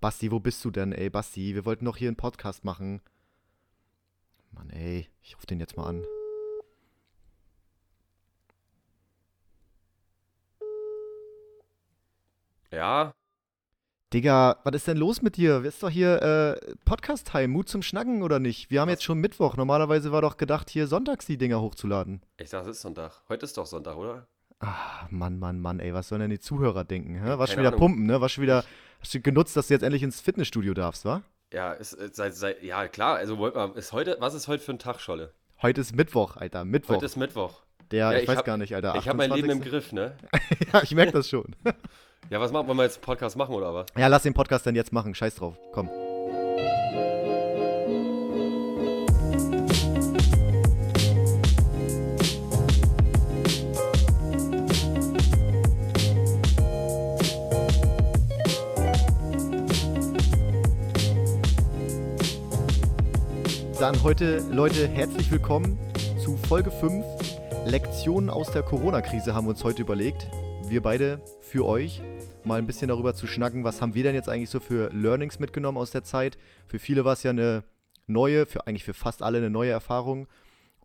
[0.00, 1.54] Basti, wo bist du denn, ey, Basti?
[1.54, 3.00] Wir wollten doch hier einen Podcast machen.
[4.52, 6.04] Mann, ey, ich rufe den jetzt mal an.
[12.70, 13.14] Ja,
[14.12, 15.64] Digga, was ist denn los mit dir?
[15.64, 18.70] Ist doch hier äh, Podcast-Time, Mut zum Schnacken oder nicht?
[18.70, 18.94] Wir haben Was?
[18.94, 19.56] jetzt schon Mittwoch.
[19.56, 22.22] Normalerweise war doch gedacht, hier sonntags die Dinger hochzuladen.
[22.38, 23.22] ich sag, es ist Sonntag.
[23.28, 24.28] Heute ist doch Sonntag, oder?
[24.60, 27.16] Ah, Mann, Mann, Mann, ey, was sollen denn die Zuhörer denken?
[27.22, 27.34] Hä?
[27.36, 27.80] Was schon wieder Ahnung.
[27.80, 28.20] pumpen, ne?
[28.20, 28.64] Was schon wieder
[29.00, 31.22] hast du genutzt, dass du jetzt endlich ins Fitnessstudio darfst, wa?
[31.52, 34.72] Ja, ist, seit, seit, ja klar, also wollt mal, ist heute, was ist heute für
[34.72, 35.32] ein Tag, Scholle?
[35.62, 36.94] Heute ist Mittwoch, Alter, Mittwoch.
[36.96, 37.62] Heute ist Mittwoch.
[37.90, 38.96] Der, Ja, ich, ich weiß hab- gar nicht, Alter.
[38.96, 39.70] Ich habe mein Leben im 28..
[39.70, 40.16] Griff, ne?
[40.72, 41.54] ja, ich merke das schon.
[42.30, 43.86] Ja, was machen wir jetzt einen Podcast machen oder was?
[43.96, 45.14] ja, lass den Podcast dann jetzt machen.
[45.14, 45.56] Scheiß drauf.
[45.72, 45.88] Komm.
[63.86, 65.78] Dann heute, Leute, herzlich willkommen
[66.20, 67.04] zu Folge 5.
[67.66, 70.26] Lektionen aus der Corona-Krise haben wir uns heute überlegt.
[70.66, 72.02] Wir beide für euch
[72.42, 75.38] mal ein bisschen darüber zu schnacken, was haben wir denn jetzt eigentlich so für Learnings
[75.38, 76.36] mitgenommen aus der Zeit.
[76.66, 77.62] Für viele war es ja eine
[78.08, 80.26] neue, für eigentlich für fast alle eine neue Erfahrung.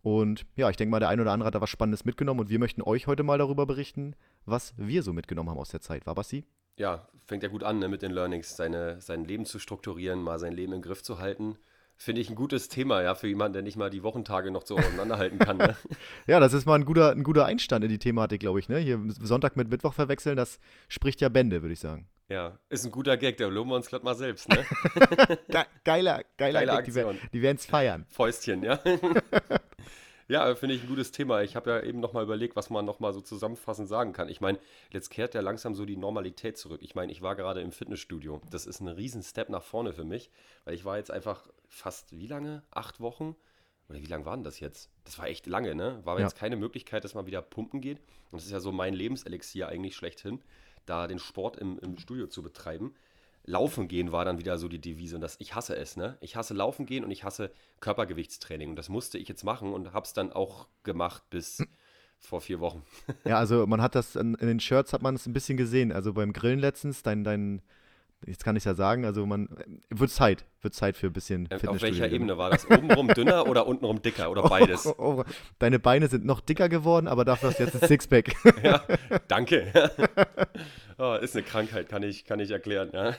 [0.02, 2.50] Und ja, ich denke mal, der ein oder andere hat da was Spannendes mitgenommen und
[2.50, 4.14] wir möchten euch heute mal darüber berichten,
[4.46, 6.06] was wir so mitgenommen haben aus der Zeit.
[6.06, 6.44] War Basti?
[6.76, 10.38] Ja, fängt ja gut an, ne, mit den Learnings, seine, sein Leben zu strukturieren, mal
[10.38, 11.58] sein Leben im Griff zu halten.
[11.96, 14.76] Finde ich ein gutes Thema, ja, für jemanden, der nicht mal die Wochentage noch so
[14.76, 15.56] auseinanderhalten kann.
[15.58, 15.76] Ne?
[16.26, 18.68] Ja, das ist mal ein guter, ein guter Einstand in die Thematik, glaube ich.
[18.68, 18.78] Ne?
[18.78, 22.08] Hier Sonntag mit Mittwoch verwechseln, das spricht ja Bände, würde ich sagen.
[22.28, 24.64] Ja, ist ein guter Gag, da loben wir uns glatt mal selbst, ne?
[25.48, 27.18] Ge geiler, geiler, Geile Gag, Aktion.
[27.32, 28.06] die werden es feiern.
[28.08, 28.80] Fäustchen, ja.
[30.32, 31.42] ja, finde ich ein gutes Thema.
[31.42, 34.28] Ich habe ja eben nochmal überlegt, was man nochmal so zusammenfassend sagen kann.
[34.28, 34.58] Ich meine,
[34.90, 36.80] jetzt kehrt ja langsam so die Normalität zurück.
[36.82, 38.40] Ich meine, ich war gerade im Fitnessstudio.
[38.50, 40.30] Das ist ein riesen Step nach vorne für mich,
[40.64, 42.62] weil ich war jetzt einfach fast, wie lange?
[42.70, 43.36] Acht Wochen?
[43.88, 44.90] Oder wie lange war denn das jetzt?
[45.04, 46.00] Das war echt lange, ne?
[46.04, 46.24] War Ja.
[46.24, 47.98] jetzt keine Möglichkeit, dass man wieder pumpen geht.
[48.30, 50.40] Und das ist ja so mein Lebenselixier eigentlich schlechthin,
[50.86, 52.94] da den Sport im, im Studio zu betreiben.
[53.44, 56.16] Laufen gehen war dann wieder so die Devise und das, ich hasse es, ne?
[56.20, 59.92] Ich hasse Laufen gehen und ich hasse Körpergewichtstraining und das musste ich jetzt machen und
[59.92, 61.64] hab's dann auch gemacht bis
[62.20, 62.82] vor vier Wochen.
[63.24, 65.92] Ja, also man hat das in, in den Shirts hat man es ein bisschen gesehen.
[65.92, 67.62] Also beim Grillen letztens, dein, dein,
[68.26, 69.48] jetzt kann ich ja sagen, also man
[69.90, 72.70] wird Zeit, wird Zeit für ein bisschen Äh, Auf welcher Ebene war das?
[72.70, 74.86] Obenrum dünner oder untenrum dicker oder beides?
[74.86, 75.24] Oh, oh, oh.
[75.58, 78.34] Deine Beine sind noch dicker geworden, aber dafür hast du jetzt ein Sixpack.
[78.62, 78.82] Ja,
[79.28, 79.72] danke.
[80.98, 83.14] oh, ist eine Krankheit, kann ich, kann ich erklären, ja.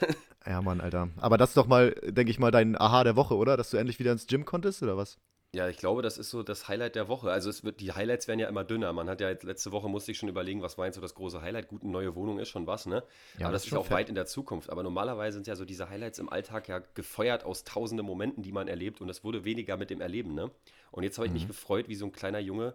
[0.46, 1.09] ja, Mann, Alter.
[1.18, 3.58] Aber das ist doch mal, denke ich mal, dein Aha der Woche, oder?
[3.58, 5.18] Dass du endlich wieder ins Gym konntest, oder was?
[5.56, 7.31] Ja, ich glaube, das ist so das Highlight der Woche.
[7.31, 8.91] Also es wird, die Highlights werden ja immer dünner.
[8.91, 11.14] Man hat ja jetzt letzte Woche musste ich schon überlegen, was war jetzt so das
[11.14, 11.68] große Highlight.
[11.68, 13.03] Gut, eine neue Wohnung ist schon was, ne?
[13.38, 13.97] Ja, Aber das das ist auch fett.
[13.97, 14.72] weit in der Zukunft.
[14.72, 18.52] Aber normalerweise sind ja so diese Highlights im Alltag ja gefeuert aus tausenden Momenten, die
[18.52, 19.00] man erlebt.
[19.00, 20.50] Und es wurde weniger mit dem Erleben, ne?
[20.90, 22.74] Und jetzt habe ich mich gefreut, wie so ein kleiner Junge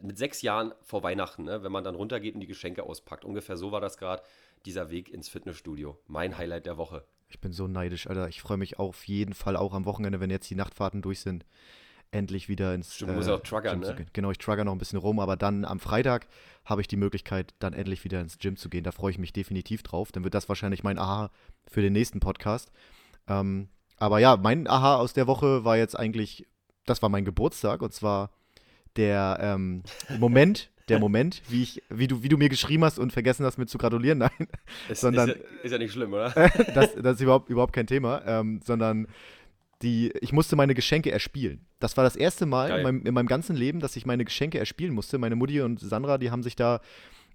[0.00, 1.62] mit sechs Jahren vor Weihnachten, ne?
[1.62, 3.24] wenn man dann runtergeht und die Geschenke auspackt.
[3.24, 4.22] Ungefähr so war das gerade,
[4.66, 5.98] dieser Weg ins Fitnessstudio.
[6.06, 7.04] Mein Highlight der Woche.
[7.28, 8.28] Ich bin so neidisch, Alter.
[8.28, 11.44] Ich freue mich auf jeden Fall auch am Wochenende, wenn jetzt die Nachtfahrten durch sind,
[12.14, 13.96] endlich wieder ins äh, Stimmt, du musst auch truckern, Gym zu ne?
[13.96, 14.06] gehen.
[14.12, 16.26] Genau, ich trugger noch ein bisschen rum, aber dann am Freitag
[16.64, 18.84] habe ich die Möglichkeit, dann endlich wieder ins Gym zu gehen.
[18.84, 20.12] Da freue ich mich definitiv drauf.
[20.12, 21.30] Dann wird das wahrscheinlich mein Aha
[21.66, 22.70] für den nächsten Podcast.
[23.28, 26.46] Ähm, aber ja, mein Aha aus der Woche war jetzt eigentlich,
[26.86, 28.30] das war mein Geburtstag und zwar
[28.96, 29.82] der ähm,
[30.18, 33.56] Moment, der Moment, wie ich, wie du, wie du mir geschrieben hast und vergessen hast,
[33.58, 34.18] mir zu gratulieren.
[34.18, 34.30] Nein,
[34.88, 36.30] Ist, Sondern- ist, ja, ist ja nicht schlimm, oder?
[36.74, 39.06] das, das ist überhaupt, überhaupt kein Thema, ähm, sondern
[39.82, 41.66] die, ich musste meine Geschenke erspielen.
[41.78, 44.58] Das war das erste Mal in meinem, in meinem ganzen Leben, dass ich meine Geschenke
[44.58, 45.18] erspielen musste.
[45.18, 46.80] Meine Mutti und Sandra, die haben sich da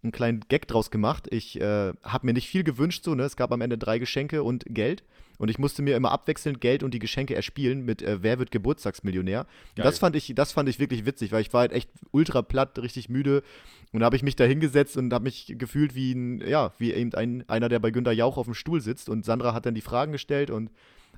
[0.01, 1.27] einen kleinen Gag draus gemacht.
[1.29, 3.23] Ich äh, habe mir nicht viel gewünscht, so, ne?
[3.23, 5.03] Es gab am Ende drei Geschenke und Geld.
[5.37, 8.51] Und ich musste mir immer abwechselnd Geld und die Geschenke erspielen mit äh, Wer wird
[8.51, 9.45] Geburtstagsmillionär.
[9.75, 9.83] Geil.
[9.83, 12.77] das fand, ich, das fand ich wirklich witzig, weil ich war halt echt ultra platt,
[12.79, 13.41] richtig müde.
[13.93, 16.93] Und da habe ich mich da hingesetzt und habe mich gefühlt wie ein, ja, wie
[16.93, 19.09] eben ein, einer, der bei Günter Jauch auf dem Stuhl sitzt.
[19.09, 20.71] Und Sandra hat dann die Fragen gestellt und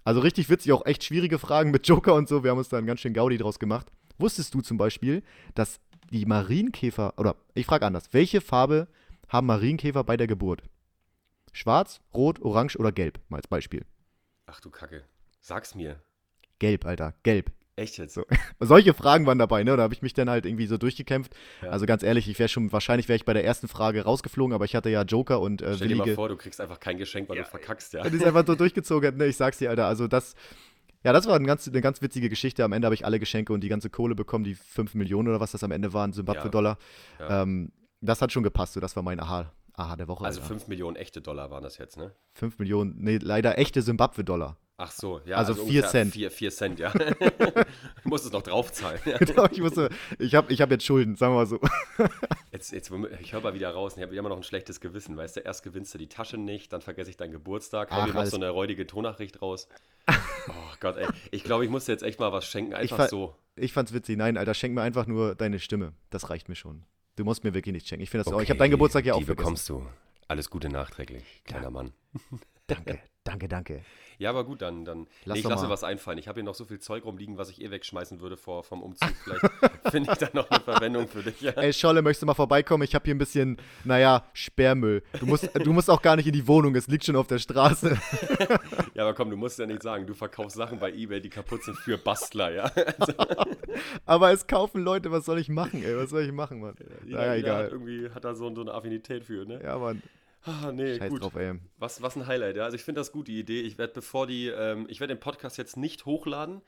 [0.04, 2.44] also richtig witzig, auch echt schwierige Fragen mit Joker und so.
[2.44, 3.92] Wir haben uns da einen ganz schön Gaudi draus gemacht.
[4.18, 5.24] Wusstest du zum Beispiel,
[5.56, 5.80] dass
[6.12, 8.88] die Marienkäfer, oder ich frage anders, welche Farbe
[9.30, 10.64] haben Marienkäfer bei der Geburt?
[11.54, 13.20] Schwarz, rot, orange oder gelb?
[13.30, 13.86] Mal als Beispiel.
[14.46, 15.04] Ach du Kacke.
[15.40, 16.02] Sag's mir.
[16.60, 17.52] Gelb, Alter, gelb.
[17.76, 18.14] Echt jetzt?
[18.14, 18.26] So.
[18.60, 19.76] Solche Fragen waren dabei, ne?
[19.78, 21.34] Da habe ich mich dann halt irgendwie so durchgekämpft.
[21.62, 21.70] Ja.
[21.70, 24.66] Also ganz ehrlich, ich wäre schon, wahrscheinlich wäre ich bei der ersten Frage rausgeflogen, aber
[24.66, 27.30] ich hatte ja Joker und äh, Stell dir mal vor, du kriegst einfach kein Geschenk,
[27.30, 28.04] weil du verkackst, ja.
[28.04, 29.18] Und ist einfach so durchgezogen.
[29.18, 29.88] Ne, ich sag's dir, Alter.
[29.88, 30.36] Also das,
[31.04, 32.64] ja, das war eine ganz, eine ganz witzige Geschichte.
[32.64, 35.40] Am Ende habe ich alle Geschenke und die ganze Kohle bekommen, die 5 Millionen oder
[35.40, 36.78] was das am Ende waren, Zimbabwe-Dollar.
[37.20, 37.44] Ja.
[37.44, 37.72] Ähm,
[38.02, 38.74] das hat schon gepasst.
[38.74, 40.26] So, das war mein Aha, Aha, der Woche.
[40.26, 42.14] Also 5 Millionen echte Dollar waren das jetzt, ne?
[42.34, 44.58] 5 Millionen, nee, leider echte Simbabwe-Dollar.
[44.84, 45.36] Ach so, ja.
[45.38, 46.14] Also 4 Cent.
[46.14, 46.90] 4, 4 Cent, ja.
[46.92, 47.66] du
[48.06, 49.00] musst es noch draufzahlen.
[49.06, 49.18] Ja.
[49.20, 51.60] Genau, ich musste, ich habe ich hab jetzt Schulden, sagen wir mal so.
[52.52, 52.92] Jetzt, jetzt,
[53.22, 55.64] ich höre mal wieder raus, ich habe immer noch ein schlechtes Gewissen, weißt du, erst
[55.64, 58.50] gewinnst du die Tasche nicht, dann vergesse ich deinen Geburtstag, hau dir noch so eine
[58.50, 59.68] räudige Tonachricht raus.
[60.50, 61.08] Oh Gott, ey.
[61.30, 63.36] Ich glaube, ich muss jetzt echt mal was schenken, einfach ver- so.
[63.56, 64.18] Ich fand's witzig.
[64.18, 65.94] Nein, Alter, schenk mir einfach nur deine Stimme.
[66.10, 66.84] Das reicht mir schon.
[67.16, 68.04] Du musst mir wirklich nichts schenken.
[68.04, 68.42] Ich finde das auch.
[68.42, 69.44] Ich habe deinen Geburtstag ja auch Die vergessen.
[69.46, 69.86] bekommst du.
[70.28, 71.94] Alles Gute nachträglich, kleiner Mann.
[72.68, 73.82] Danke, danke, danke.
[74.18, 75.72] Ja, aber gut, dann, dann Lass nee, ich lasse mal.
[75.72, 76.20] was einfallen.
[76.20, 78.84] Ich habe hier noch so viel Zeug rumliegen, was ich eh wegschmeißen würde vor, vom
[78.84, 79.10] Umzug.
[79.24, 79.42] Vielleicht
[79.90, 81.42] finde ich da noch eine Verwendung für dich.
[81.42, 81.54] Ja.
[81.54, 82.84] Ey, Scholle, möchtest du mal vorbeikommen?
[82.84, 85.02] Ich habe hier ein bisschen, naja, Sperrmüll.
[85.20, 87.40] Du musst, du musst auch gar nicht in die Wohnung, es liegt schon auf der
[87.40, 87.98] Straße.
[88.94, 91.64] ja, aber komm, du musst ja nicht sagen, du verkaufst Sachen bei Ebay, die kaputt
[91.64, 92.64] sind für Bastler, ja.
[92.66, 93.14] Also,
[94.06, 95.98] Aber es kaufen Leute, was soll ich machen, ey?
[95.98, 96.76] Was soll ich machen, Mann?
[97.06, 97.72] jeder, Naja, jeder Hat egal.
[97.72, 99.60] irgendwie hat da so, so eine Affinität für, ne?
[99.64, 100.04] Ja, Mann.
[100.44, 101.22] Ah, nee, Scheiß gut.
[101.22, 101.60] drauf, ey.
[101.78, 102.64] Was, was ein Highlight, ja.
[102.64, 103.62] Also ich finde das gut, die Idee.
[103.62, 106.62] Ich werde, bevor die, ähm, ich werde den Podcast jetzt nicht hochladen.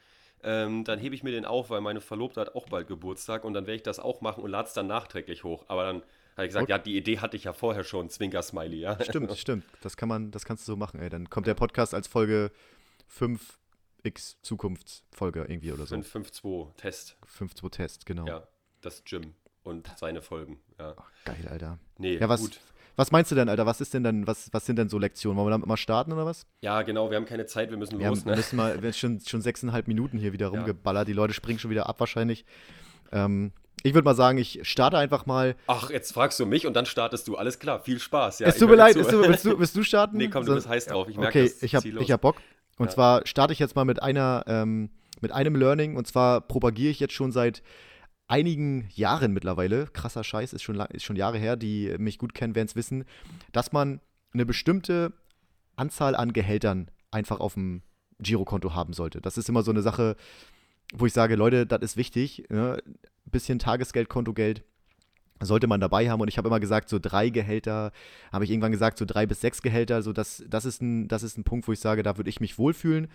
[0.45, 3.53] Ähm, dann hebe ich mir den auf, weil meine Verlobte hat auch bald Geburtstag und
[3.53, 5.65] dann werde ich das auch machen und lade es dann nachträglich hoch.
[5.69, 6.03] Aber dann
[6.35, 6.71] habe ich gesagt, Okay.
[6.71, 9.01] ja, die Idee hatte ich ja vorher schon, Zwinker-Smiley, ja.
[9.03, 9.63] Stimmt, stimmt.
[9.81, 11.09] Das kann man, das kannst du so machen, ey.
[11.09, 12.51] Dann kommt der Podcast als Folge
[13.17, 15.95] 5x Zukunftsfolge irgendwie oder so.
[15.95, 18.27] 552 Test, 5-2 Test, genau.
[18.27, 18.47] ja.
[18.81, 19.33] Das Jim
[19.63, 20.93] und seine Folgen, ja.
[21.23, 21.79] Geil, Alter.
[21.97, 22.59] Nee, Ja, was, gut.
[22.95, 23.65] Was meinst du denn, Alter?
[23.65, 25.37] Was ist denn dann, was, was sind denn so Lektionen?
[25.37, 26.45] Wollen wir damit mal starten oder was?
[26.61, 28.35] Ja, genau, wir haben keine Zeit, wir müssen Wir haben, los, ne?
[28.35, 31.07] müssen mal, wir haben schon, schon sechseinhalb Minuten hier wieder rumgeballert.
[31.07, 32.45] Die Leute springen schon wieder ab wahrscheinlich.
[33.11, 33.51] Ähm,
[33.81, 35.55] ich würde mal sagen, ich starte einfach mal.
[35.67, 37.35] Ach, jetzt fragst du mich und dann startest du.
[37.35, 38.39] Alles klar, viel Spaß.
[38.39, 39.01] Ja, es tut mir leid, zu.
[39.01, 40.17] tut, willst, du, willst du starten?
[40.17, 41.09] Nee, komm, du bist heiß drauf.
[41.09, 42.37] Ich merke okay, ich habe hab Bock.
[42.77, 42.91] Und Ja.
[42.93, 44.89] zwar starte ich jetzt mal mit einer, ähm,
[45.21, 45.95] mit einem Learning.
[45.95, 47.61] Und zwar propagiere ich jetzt schon seit
[48.33, 52.55] einigen Jahren mittlerweile, krasser Scheiß, ist schon, ist schon Jahre her, die mich gut kennen,
[52.55, 53.05] werden es wissen,
[53.51, 54.01] dass man
[54.33, 55.13] eine bestimmte
[55.75, 57.83] Anzahl an Gehältern einfach auf dem
[58.17, 59.21] Girokonto haben sollte.
[59.21, 60.15] Das ist immer so eine Sache,
[60.95, 62.45] wo ich sage, Leute, das ist wichtig.
[62.49, 62.81] Ne?
[63.25, 64.63] Bisschen Tagesgeld, Kontogeld
[65.39, 66.21] sollte man dabei haben.
[66.21, 67.91] Und ich habe immer gesagt, so drei Gehälter,
[68.31, 71.21] habe ich irgendwann gesagt, so drei bis sechs Gehälter, so das, das, ist ein, das
[71.21, 73.09] ist ein Punkt, wo ich sage, da würde ich mich wohlfühlen.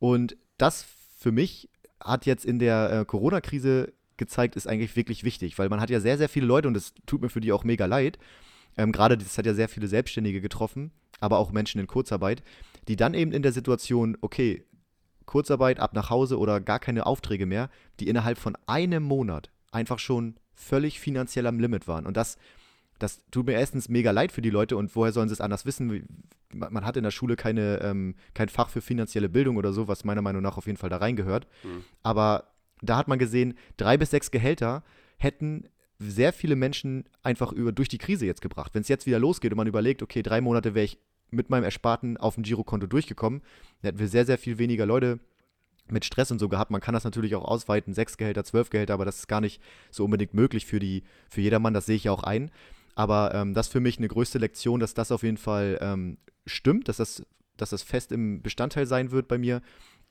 [0.00, 0.84] Und das
[1.16, 1.68] für mich
[2.02, 6.00] hat jetzt in der äh, Corona-Krise gezeigt, ist eigentlich wirklich wichtig, weil man hat ja
[6.00, 8.18] sehr, sehr viele Leute und es tut mir für die auch mega leid.
[8.76, 12.42] Ähm, Gerade das hat ja sehr viele Selbstständige getroffen, aber auch Menschen in Kurzarbeit,
[12.86, 14.64] die dann eben in der Situation, okay,
[15.26, 17.70] Kurzarbeit, ab nach Hause oder gar keine Aufträge mehr,
[18.00, 22.06] die innerhalb von einem Monat einfach schon völlig finanziell am Limit waren.
[22.06, 22.38] Und das,
[22.98, 25.66] das tut mir erstens mega leid für die Leute und woher sollen sie es anders
[25.66, 26.06] wissen?
[26.52, 30.04] Man hat in der Schule keine, ähm, kein Fach für finanzielle Bildung oder so, was
[30.04, 31.46] meiner Meinung nach auf jeden Fall da reingehört.
[31.62, 31.84] Mhm.
[32.02, 32.48] Aber
[32.82, 34.82] da hat man gesehen, drei bis sechs Gehälter
[35.18, 38.74] hätten sehr viele Menschen einfach über, durch die Krise jetzt gebracht.
[38.74, 40.98] Wenn es jetzt wieder losgeht und man überlegt, okay, drei Monate wäre ich
[41.30, 43.40] mit meinem Ersparten auf dem Girokonto durchgekommen,
[43.82, 45.18] dann hätten wir sehr, sehr viel weniger Leute
[45.90, 46.70] mit Stress und so gehabt.
[46.70, 49.60] Man kann das natürlich auch ausweiten, sechs Gehälter, zwölf Gehälter, aber das ist gar nicht
[49.90, 52.50] so unbedingt möglich für, die, für jedermann, das sehe ich ja auch ein.
[52.94, 56.18] Aber ähm, das ist für mich eine größte Lektion, dass das auf jeden Fall ähm,
[56.46, 57.24] stimmt, dass das,
[57.56, 59.62] dass das fest im Bestandteil sein wird bei mir,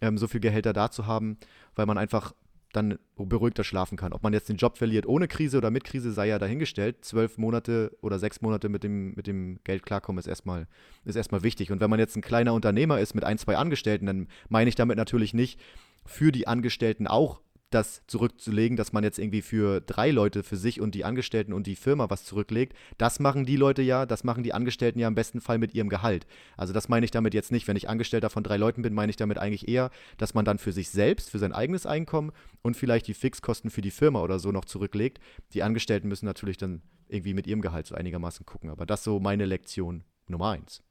[0.01, 1.37] ähm, so viel Gehälter da zu haben,
[1.75, 2.33] weil man einfach
[2.73, 4.13] dann beruhigter schlafen kann.
[4.13, 7.03] Ob man jetzt den Job verliert ohne Krise oder mit Krise, sei ja dahingestellt.
[7.03, 10.67] Zwölf Monate oder sechs Monate mit dem, mit dem Geld klarkommen ist erstmal,
[11.05, 11.71] ist erstmal wichtig.
[11.71, 14.75] Und wenn man jetzt ein kleiner Unternehmer ist mit ein, zwei Angestellten, dann meine ich
[14.75, 15.59] damit natürlich nicht
[16.05, 20.79] für die Angestellten auch das zurückzulegen, dass man jetzt irgendwie für drei Leute, für sich
[20.79, 22.73] und die Angestellten und die Firma was zurücklegt.
[22.97, 25.89] Das machen die Leute ja, das machen die Angestellten ja im besten Fall mit ihrem
[25.89, 26.25] Gehalt.
[26.55, 29.09] Also das meine ich damit jetzt nicht, wenn ich Angestellter von drei Leuten bin, meine
[29.09, 32.31] ich damit eigentlich eher, dass man dann für sich selbst, für sein eigenes Einkommen
[32.61, 35.19] und vielleicht die Fixkosten für die Firma oder so noch zurücklegt.
[35.53, 38.69] Die Angestellten müssen natürlich dann irgendwie mit ihrem Gehalt so einigermaßen gucken.
[38.69, 40.83] Aber das so meine Lektion Nummer eins.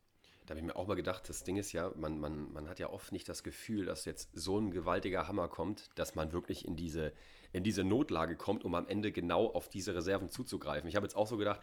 [0.47, 2.79] Da habe ich mir auch mal gedacht, das Ding ist ja, man, man, man hat
[2.79, 6.65] ja oft nicht das Gefühl, dass jetzt so ein gewaltiger Hammer kommt, dass man wirklich
[6.65, 7.12] in diese,
[7.53, 10.88] in diese Notlage kommt, um am Ende genau auf diese Reserven zuzugreifen.
[10.88, 11.61] Ich habe jetzt auch so gedacht,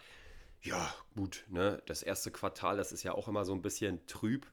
[0.61, 4.47] ja, gut, ne, das erste Quartal, das ist ja auch immer so ein bisschen trüb.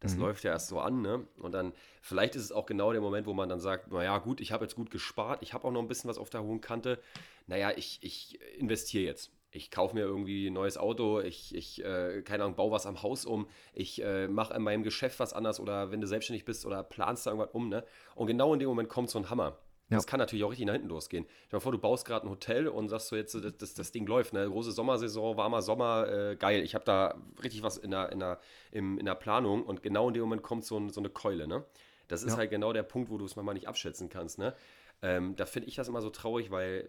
[0.00, 1.28] Das läuft ja erst so an, ne?
[1.36, 4.40] Und dann, vielleicht ist es auch genau der Moment, wo man dann sagt, naja, gut,
[4.40, 6.60] ich habe jetzt gut gespart, ich habe auch noch ein bisschen was auf der hohen
[6.60, 7.00] Kante.
[7.46, 9.30] Naja, ich, ich investiere jetzt.
[9.54, 13.02] Ich kaufe mir irgendwie ein neues Auto, ich, ich äh, keine Ahnung, baue was am
[13.02, 16.64] Haus um, ich äh, mache in meinem Geschäft was anders oder wenn du selbstständig bist
[16.64, 17.84] oder planst da irgendwas um, ne?
[18.14, 19.58] Und genau in dem Moment kommt so ein Hammer.
[19.90, 19.98] Ja.
[19.98, 21.26] Das kann natürlich auch richtig nach hinten losgehen.
[21.48, 23.92] Stell dir vor, du baust gerade ein Hotel und sagst so jetzt, das, das, das
[23.92, 24.48] Ding läuft, ne?
[24.48, 26.62] Große Sommersaison, warmer Sommer, äh, geil.
[26.62, 28.40] Ich habe da richtig was in der, in, der,
[28.70, 31.46] im, in der Planung und genau in dem Moment kommt so, ein, so eine Keule,
[31.46, 31.64] ne?
[32.08, 32.38] Das ist Ja.
[32.38, 34.54] halt genau der Punkt, wo du es manchmal nicht abschätzen kannst, ne?
[35.02, 36.88] Ähm, da finde ich das immer so traurig, weil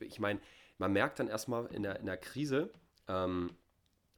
[0.00, 0.40] ich meine,
[0.78, 2.70] man merkt dann erstmal in der, in der Krise,
[3.08, 3.50] ähm,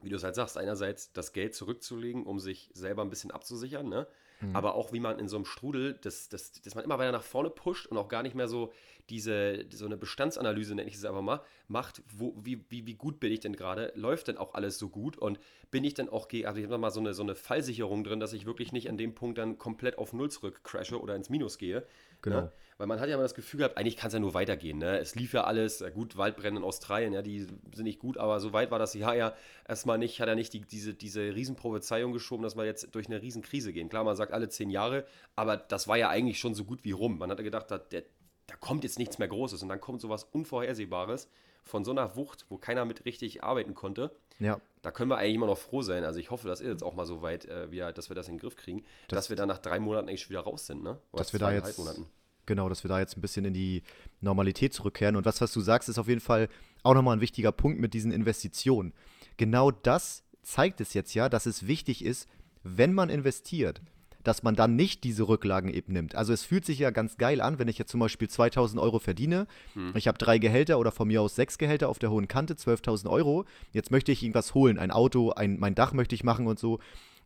[0.03, 3.89] wie du es halt sagst, einerseits das Geld zurückzulegen, um sich selber ein bisschen abzusichern,
[3.89, 4.07] ne?
[4.41, 4.55] Mhm.
[4.55, 7.23] Aber auch wie man in so einem Strudel, dass, dass, dass man immer weiter nach
[7.23, 8.73] vorne pusht und auch gar nicht mehr so
[9.09, 13.21] diese, so eine Bestandsanalyse, nenne ich es einfach mal, macht, wo, wie, wie, wie gut
[13.21, 15.39] bin ich denn gerade, läuft denn auch alles so gut und
[15.71, 18.33] bin ich denn auch, also ich habe mal so eine, so eine Fallsicherung drin, dass
[18.33, 21.57] ich wirklich nicht an dem Punkt dann komplett auf Null zurück crashe oder ins Minus
[21.57, 21.87] gehe.
[22.27, 22.41] Genau.
[22.43, 22.53] Ne?
[22.79, 24.79] Weil man hat ja immer das Gefühl gehabt, eigentlich kann es ja nur weitergehen.
[24.79, 24.99] Ne?
[24.99, 28.53] Es lief ja alles, gut, Waldbrennen in Australien, ja, die sind nicht gut, aber so
[28.53, 29.33] weit war das Jahr ja
[29.67, 33.23] erstmal nicht, hat er nicht die, diese, diese Riesenprophezeiung geschoben, dass wir jetzt durch eine
[33.23, 33.89] Riesenkrise gehen.
[33.89, 35.07] Klar, man sagt alle zehn Jahre,
[35.37, 37.17] aber das war ja eigentlich schon so gut wie rum.
[37.17, 38.03] Man hatte gedacht, der,
[38.47, 41.31] da kommt jetzt nichts mehr Großes und dann kommt sowas Unvorhersehbares
[41.65, 44.11] von so einer Wucht, wo keiner mit richtig arbeiten konnte.
[44.39, 44.61] Ja.
[44.83, 46.05] Da können wir eigentlich immer noch froh sein.
[46.05, 48.29] Also ich hoffe, das ist jetzt auch mal so weit, äh, wir, dass wir das
[48.29, 50.83] in den Griff kriegen, das dass wir da nach drei Monaten eigentlich wieder raus sind,
[50.83, 50.99] ne?
[51.13, 52.07] Oder dass wir da jetzt, Monaten.
[52.47, 53.83] Genau, dass wir da jetzt ein bisschen in die
[54.21, 55.17] Normalität zurückkehren.
[55.17, 56.49] Und was, was du sagst, ist auf jeden Fall
[56.83, 58.93] auch nochmal ein wichtiger Punkt mit diesen Investitionen.
[59.37, 62.29] Genau das zeigt es jetzt ja, dass es wichtig ist,
[62.63, 63.83] wenn man investiert,
[64.27, 66.17] dass man dann nicht diese Rücklagen eben nimmt.
[66.17, 68.99] Also es fühlt sich ja ganz geil an, wenn ich jetzt zum Beispiel 2000 Euro
[68.99, 69.93] verdiene, hm.
[69.95, 73.09] ich habe drei Gehälter oder von mir aus sechs Gehälter auf der hohen Kante, 12.000
[73.09, 76.59] Euro, jetzt möchte ich irgendwas holen, ein Auto, ein, mein Dach möchte ich machen und
[76.59, 76.81] so.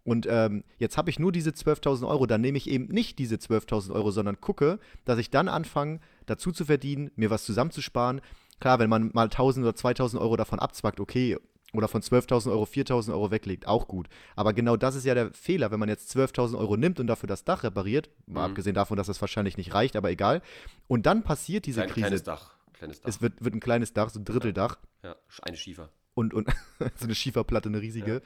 [0.04, 3.37] Und ähm, jetzt habe ich nur diese 12.000 Euro, dann nehme ich eben nicht diese
[3.37, 8.21] 12.000 Euro, sondern gucke, dass ich dann anfange, dazu zu verdienen, mir was zusammenzusparen.
[8.61, 11.37] Klar, wenn man mal 1.000 oder 2.000 Euro davon abzwackt, okay,
[11.73, 14.09] oder von 12.000 Euro 4.000 Euro weglegt, auch gut.
[14.37, 17.28] Aber genau das ist ja der Fehler, wenn man jetzt 12.000 Euro nimmt und dafür
[17.28, 18.35] das Dach repariert, mhm.
[18.35, 20.42] mal abgesehen davon, dass das wahrscheinlich nicht reicht, aber egal.
[20.88, 22.07] Und dann passiert diese Kleine, Krise.
[22.07, 22.54] Kleines Dach.
[22.73, 23.09] Kleines Dach.
[23.09, 24.78] Es wird, wird ein kleines Dach, so ein Dritteldach.
[25.02, 25.90] Ja, eine Schiefer.
[26.14, 26.49] Und, und
[26.97, 28.14] so eine Schieferplatte, eine riesige.
[28.14, 28.21] Ja.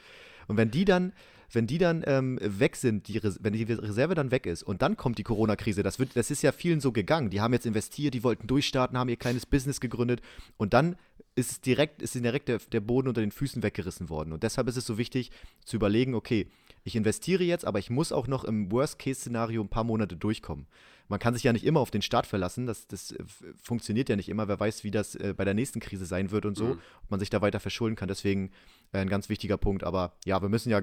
[0.46, 1.12] Und wenn die dann,
[1.54, 4.96] wenn die dann ähm, weg sind, die wenn die Reserve dann weg ist und dann
[4.96, 7.30] kommt die Corona-Krise, das, das ist ja vielen so gegangen.
[7.30, 10.20] Die haben jetzt investiert, die wollten durchstarten, haben ihr kleines Business gegründet
[10.56, 10.96] und dann
[11.36, 14.32] ist direkt, ist direkt der, der Boden unter den Füßen weggerissen worden.
[14.32, 15.30] Und deshalb ist es so wichtig
[15.64, 16.48] zu überlegen, okay,
[16.84, 20.66] ich investiere jetzt, aber ich muss auch noch im Worst-Case-Szenario ein paar Monate durchkommen.
[21.08, 23.24] Man kann sich ja nicht immer auf den Start verlassen, das, das äh,
[23.62, 24.48] funktioniert ja nicht immer.
[24.48, 26.80] Wer weiß, wie das äh, bei der nächsten Krise sein wird und so, mhm.
[27.02, 28.08] ob man sich da weiter verschulden kann.
[28.08, 28.50] Deswegen
[28.92, 29.84] äh, ein ganz wichtiger Punkt.
[29.84, 30.82] Aber ja, wir müssen ja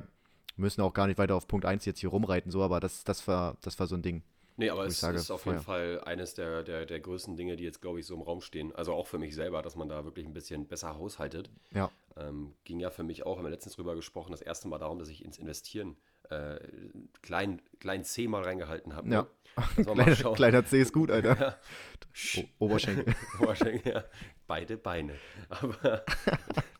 [0.57, 3.27] müssen auch gar nicht weiter auf Punkt 1 jetzt hier rumreiten, so, aber das, das,
[3.27, 4.23] war, das war so ein Ding.
[4.57, 5.63] Nee, aber es sage, ist auf jeden ja.
[5.63, 8.75] Fall eines der, der, der größten Dinge, die jetzt, glaube ich, so im Raum stehen.
[8.75, 11.49] Also auch für mich selber, dass man da wirklich ein bisschen besser haushaltet.
[11.73, 11.89] Ja.
[12.17, 14.99] Ähm, ging ja für mich auch, haben wir letztens drüber gesprochen, das erste Mal darum,
[14.99, 15.95] dass ich ins Investieren
[16.29, 16.59] äh,
[17.21, 19.09] klein, klein C mal reingehalten habe.
[19.09, 19.15] Ne?
[19.15, 19.27] Ja.
[19.83, 21.57] Kleiner, kleiner C ist gut, Alter.
[22.33, 22.43] Ja.
[22.59, 23.15] Oberschenkel.
[23.39, 24.03] Oberschenkel, ja.
[24.45, 25.15] Beide Beine.
[25.47, 26.03] Aber,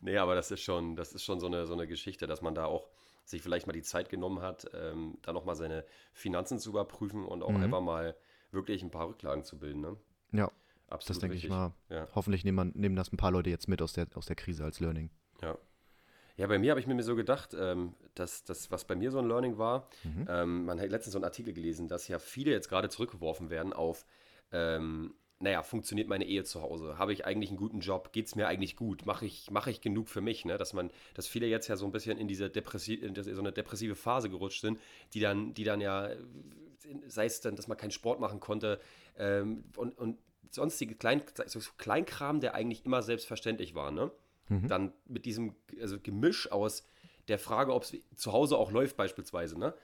[0.02, 2.54] nee, aber das ist schon, das ist schon so eine, so eine Geschichte, dass man
[2.54, 2.86] da auch
[3.24, 7.42] sich vielleicht mal die Zeit genommen hat, ähm, da nochmal seine Finanzen zu überprüfen und
[7.42, 7.62] auch mhm.
[7.62, 8.16] einfach mal
[8.50, 9.80] wirklich ein paar Rücklagen zu bilden.
[9.80, 9.96] Ne?
[10.32, 10.50] Ja,
[10.88, 11.72] Absolut das denke ich mal.
[11.88, 12.08] Ja.
[12.14, 14.64] Hoffentlich nehmen, man, nehmen das ein paar Leute jetzt mit aus der, aus der Krise
[14.64, 15.10] als Learning.
[15.40, 15.56] Ja.
[16.36, 19.18] Ja, bei mir habe ich mir so gedacht, ähm, dass das, was bei mir so
[19.18, 20.26] ein Learning war, mhm.
[20.28, 23.72] ähm, man hat letztens so einen Artikel gelesen, dass ja viele jetzt gerade zurückgeworfen werden
[23.72, 24.06] auf
[24.50, 26.98] ähm, naja, funktioniert meine Ehe zu Hause?
[26.98, 28.12] Habe ich eigentlich einen guten Job?
[28.12, 29.06] Geht es mir eigentlich gut?
[29.06, 30.44] Mache ich, mach ich genug für mich?
[30.44, 30.56] Ne?
[30.56, 33.52] Dass man, dass viele jetzt ja so ein bisschen in diese Depressi in so eine
[33.52, 34.78] depressive Phase gerutscht sind,
[35.14, 36.10] die dann, die dann ja,
[37.08, 38.80] sei es dann, dass man keinen Sport machen konnte
[39.18, 40.18] ähm, und, und
[40.50, 44.12] sonstige Klein, so Kleinkram, der eigentlich immer selbstverständlich war, ne?
[44.48, 44.68] Mhm.
[44.68, 46.86] Dann mit diesem also Gemisch aus
[47.28, 49.74] der Frage, ob es zu Hause auch läuft, beispielsweise, ne?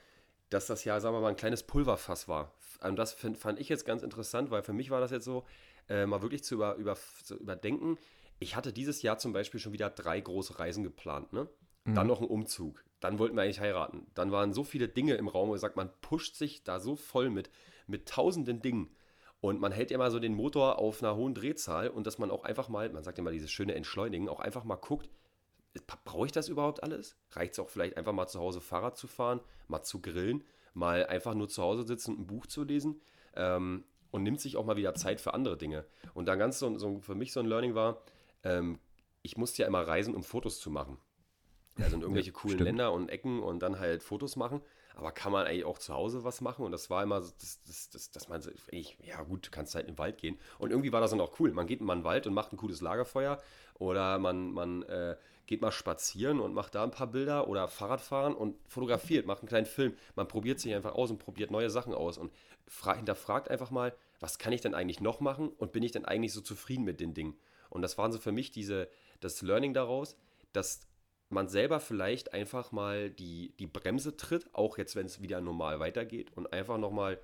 [0.49, 2.53] Dass das ja, sagen wir mal, ein kleines Pulverfass war.
[2.81, 5.45] Und das find, fand ich jetzt ganz interessant, weil für mich war das jetzt so,
[5.89, 7.97] äh, mal wirklich zu, über, über, zu überdenken.
[8.39, 11.49] Ich hatte dieses Jahr zum Beispiel schon wieder drei große Reisen geplant, ne?
[11.85, 11.95] Mhm.
[11.95, 12.83] Dann noch ein Umzug.
[12.99, 14.07] Dann wollten wir eigentlich heiraten.
[14.13, 16.95] Dann waren so viele Dinge im Raum, wo ich sage, man pusht sich da so
[16.95, 17.49] voll mit,
[17.87, 18.95] mit tausenden Dingen.
[19.41, 22.43] Und man hält immer so den Motor auf einer hohen Drehzahl und dass man auch
[22.43, 25.09] einfach mal, man sagt immer dieses schöne Entschleunigen, auch einfach mal guckt,
[26.03, 27.15] brauche ich das überhaupt alles?
[27.31, 31.05] Reicht es auch vielleicht einfach mal zu Hause Fahrrad zu fahren, mal zu grillen, mal
[31.05, 33.01] einfach nur zu Hause sitzen und ein Buch zu lesen
[33.35, 35.85] ähm, und nimmt sich auch mal wieder Zeit für andere Dinge.
[36.13, 38.01] Und dann ganz so, so für mich so ein Learning war,
[38.43, 38.79] ähm,
[39.21, 40.97] ich musste ja immer reisen, um Fotos zu machen.
[41.77, 42.67] Also in irgendwelche coolen Stimmt.
[42.67, 44.61] Länder und Ecken und dann halt Fotos machen.
[44.99, 46.65] Aber kann man eigentlich auch zu Hause was machen?
[46.65, 48.41] Und das war immer, so, das, das, das, dass man,
[48.71, 50.37] ich, ja gut, du kannst halt in den Wald gehen.
[50.57, 51.53] Und irgendwie war das dann auch cool.
[51.53, 53.41] Man geht mal in den Wald und macht ein cooles Lagerfeuer.
[53.75, 55.15] Oder man, man äh,
[55.47, 59.47] geht mal spazieren und macht da ein paar Bilder oder Fahrradfahren und fotografiert, macht einen
[59.47, 59.95] kleinen Film.
[60.15, 62.33] Man probiert sich einfach aus und probiert neue Sachen aus und
[62.83, 66.33] hinterfragt einfach mal, was kann ich denn eigentlich noch machen und bin ich denn eigentlich
[66.33, 67.39] so zufrieden mit den Dingen?
[67.69, 68.89] Und das waren so für mich diese,
[69.21, 70.17] das Learning daraus,
[70.51, 70.81] dass
[71.29, 75.79] man selber vielleicht einfach mal die, die Bremse tritt, auch jetzt, wenn es wieder normal
[75.79, 77.19] weitergeht und einfach nochmal,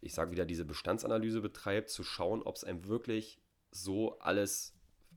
[0.00, 3.40] ich sage wieder, diese Bestandsanalyse betreibt, zu schauen, ob es einem wirklich
[3.70, 4.74] so alles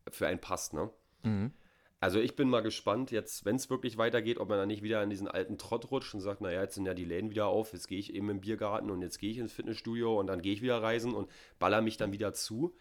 [0.09, 0.73] für einen passt.
[0.73, 0.89] Ne?
[1.23, 1.51] Mhm.
[1.99, 5.03] Also ich bin mal gespannt, jetzt, wenn es wirklich weitergeht, ob man dann nicht wieder
[5.03, 7.73] in diesen alten Trott rutscht und sagt, naja, jetzt sind ja die Läden wieder auf,
[7.73, 10.53] jetzt gehe ich eben im Biergarten und jetzt gehe ich ins Fitnessstudio und dann gehe
[10.53, 12.75] ich wieder reisen und baller mich dann wieder zu.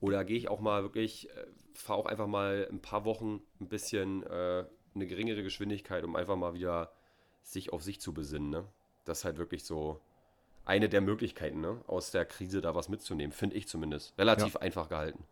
[0.00, 3.68] Oder gehe ich auch mal wirklich, äh, fahre auch einfach mal ein paar Wochen ein
[3.68, 6.92] bisschen äh, eine geringere Geschwindigkeit, um einfach mal wieder
[7.42, 8.50] sich auf sich zu besinnen.
[8.50, 8.64] Ne?
[9.04, 10.00] Das ist halt wirklich so
[10.64, 11.80] eine der Möglichkeiten, ne?
[11.86, 14.16] aus der Krise da was mitzunehmen, finde ich zumindest.
[14.18, 14.60] Relativ ja.
[14.60, 15.24] einfach gehalten.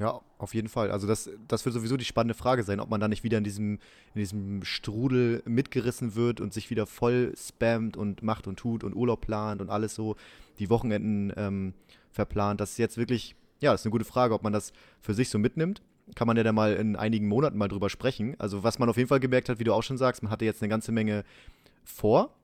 [0.00, 0.90] Ja, auf jeden Fall.
[0.90, 3.44] Also das, das wird sowieso die spannende Frage sein, ob man da nicht wieder in
[3.44, 3.74] diesem,
[4.14, 8.94] in diesem Strudel mitgerissen wird und sich wieder voll spammt und macht und tut und
[8.94, 10.16] Urlaub plant und alles so,
[10.58, 11.74] die Wochenenden ähm,
[12.10, 12.62] verplant.
[12.62, 15.28] Das ist jetzt wirklich, ja, das ist eine gute Frage, ob man das für sich
[15.28, 15.82] so mitnimmt.
[16.14, 18.34] Kann man ja dann mal in einigen Monaten mal drüber sprechen.
[18.38, 20.44] Also was man auf jeden Fall gemerkt hat, wie du auch schon sagst, man hatte
[20.44, 21.24] jetzt eine ganze Menge
[21.84, 22.34] vor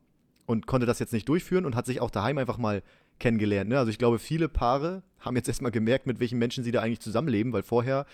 [0.47, 2.83] und konnte das jetzt nicht durchführen und hat sich auch daheim einfach mal
[3.19, 3.71] kennengelernt.
[3.71, 3.79] Ne?
[3.79, 7.01] Also ich glaube, viele Paare haben jetzt erstmal gemerkt, mit welchen Menschen sie da eigentlich
[7.01, 8.07] zusammenleben, weil vorher,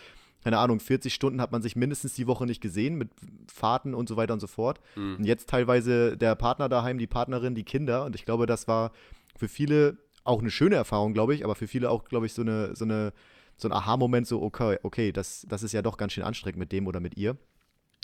[0.43, 3.11] keine Ahnung, 40 Stunden hat man sich mindestens die Woche nicht gesehen mit
[3.53, 4.81] Fahrten und so weiter und so fort.
[4.97, 5.17] Mhm.
[5.17, 8.05] Und jetzt teilweise der Partner daheim, die Partnerin, die Kinder.
[8.05, 8.93] Und ich glaube, das war
[9.37, 12.43] für viele auch eine schöne Erfahrung, glaube ich, aber für viele auch, glaube ich, so
[12.43, 13.13] eine, so eine,
[13.57, 16.73] so ein Aha-Moment, so, okay, okay, das, das ist ja doch ganz schön anstrengend mit
[16.73, 17.37] dem oder mit ihr.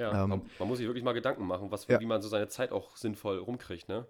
[0.01, 2.01] Ja, ähm, man, man, muss sich wirklich mal Gedanken machen, was, ja.
[2.01, 4.07] wie man so seine Zeit auch sinnvoll rumkriegt, ne?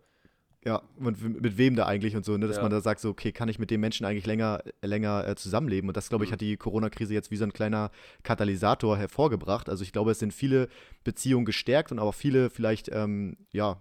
[0.65, 2.49] Ja, und mit wem da eigentlich und so, ne?
[2.49, 2.63] dass ja.
[2.63, 5.89] man da sagt, so, okay, kann ich mit dem Menschen eigentlich länger, länger äh, zusammenleben?
[5.89, 6.33] Und das, glaube ich, mhm.
[6.33, 7.93] hat die Corona-Krise jetzt wie so ein kleiner
[8.25, 9.69] Katalysator hervorgebracht.
[9.69, 10.69] Also ich glaube, es sind viele
[11.05, 13.81] Beziehungen gestärkt und aber viele vielleicht, ähm, ja,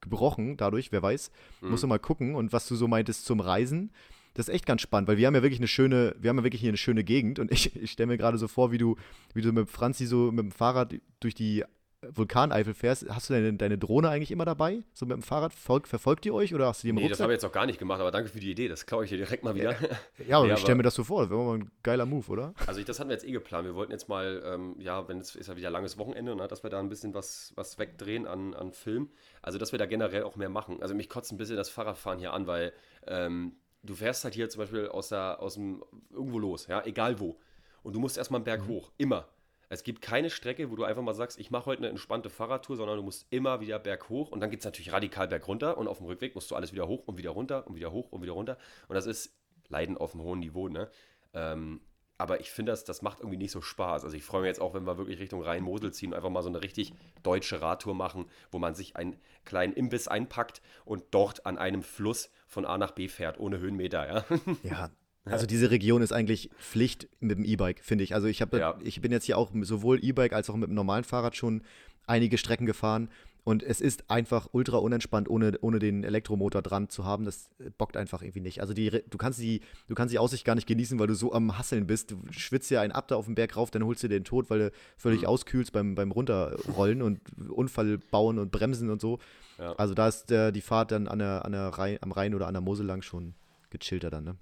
[0.00, 1.30] gebrochen dadurch, wer weiß.
[1.60, 1.70] Mhm.
[1.70, 2.34] Musst du mal gucken.
[2.34, 3.92] Und was du so meintest zum Reisen,
[4.34, 6.44] das ist echt ganz spannend, weil wir haben ja wirklich eine schöne, wir haben ja
[6.44, 8.96] wirklich hier eine schöne Gegend und ich, ich stelle mir gerade so vor, wie du,
[9.32, 11.64] wie du mit Franzi so mit dem Fahrrad durch die
[12.12, 14.82] Vulkaneifel fährst, hast du deine, deine Drohne eigentlich immer dabei?
[14.92, 15.52] So mit dem Fahrrad?
[15.52, 17.18] Verfolgt, verfolgt ihr euch oder hast du die im Nee, Rucksack?
[17.18, 18.68] das habe ich jetzt noch gar nicht gemacht, aber danke für die Idee.
[18.68, 19.72] Das klaue ich dir direkt mal wieder.
[19.72, 19.88] Ja,
[20.26, 21.22] ja aber nee, ich stelle mir das so vor.
[21.22, 22.54] Das wäre mal ein geiler Move, oder?
[22.66, 23.66] Also, ich, das hatten wir jetzt eh geplant.
[23.66, 26.62] Wir wollten jetzt mal, ähm, ja, wenn es ist ja wieder langes Wochenende, ne, dass
[26.62, 29.10] wir da ein bisschen was, was wegdrehen an, an Film.
[29.42, 30.82] Also, dass wir da generell auch mehr machen.
[30.82, 32.72] Also, mich kotzt ein bisschen das Fahrradfahren hier an, weil
[33.06, 37.20] ähm, du fährst halt hier zum Beispiel aus, der, aus dem, irgendwo los, ja, egal
[37.20, 37.38] wo.
[37.82, 38.68] Und du musst erstmal einen Berg mhm.
[38.68, 38.92] hoch.
[38.96, 39.28] Immer.
[39.68, 42.76] Es gibt keine Strecke, wo du einfach mal sagst, ich mache heute eine entspannte Fahrradtour,
[42.76, 45.98] sondern du musst immer wieder berghoch und dann geht es natürlich radikal bergunter und auf
[45.98, 48.32] dem Rückweg musst du alles wieder hoch und wieder runter und wieder hoch und wieder
[48.32, 48.58] runter.
[48.88, 49.36] Und das ist
[49.68, 50.90] Leiden auf einem hohen Niveau, ne?
[51.32, 51.80] Ähm,
[52.16, 54.04] aber ich finde, das, das macht irgendwie nicht so Spaß.
[54.04, 56.42] Also ich freue mich jetzt auch, wenn wir wirklich Richtung Rhein-Mosel ziehen und einfach mal
[56.42, 56.92] so eine richtig
[57.24, 62.30] deutsche Radtour machen, wo man sich einen kleinen Imbiss einpackt und dort an einem Fluss
[62.54, 64.24] von A nach B fährt, ohne Höhenmeter, ja.
[64.62, 64.90] Ja,
[65.26, 68.14] also diese Region ist eigentlich Pflicht mit dem E-Bike, finde ich.
[68.14, 68.78] Also ich habe, ja.
[68.82, 71.62] ich bin jetzt hier auch sowohl E-Bike als auch mit dem normalen Fahrrad schon
[72.06, 73.08] einige Strecken gefahren
[73.44, 77.26] und es ist einfach ultra unentspannt, ohne, ohne den Elektromotor dran zu haben.
[77.26, 78.62] Das bockt einfach irgendwie nicht.
[78.62, 81.32] Also die, du kannst die, du kannst die Aussicht gar nicht genießen, weil du so
[81.32, 82.10] am Hasseln bist.
[82.10, 84.48] Du schwitzt ja einen ab da auf den Berg rauf, dann holst du den Tod,
[84.48, 85.28] weil du völlig mhm.
[85.28, 89.18] auskühlst beim, beim Runterrollen und Unfall bauen und bremsen und so.
[89.58, 89.74] Ja.
[89.74, 92.46] Also da ist der, die Fahrt dann an der, an der Rhein, am Rhein oder
[92.46, 93.34] an der Mosel lang schon
[93.68, 94.36] gechillter dann, ne?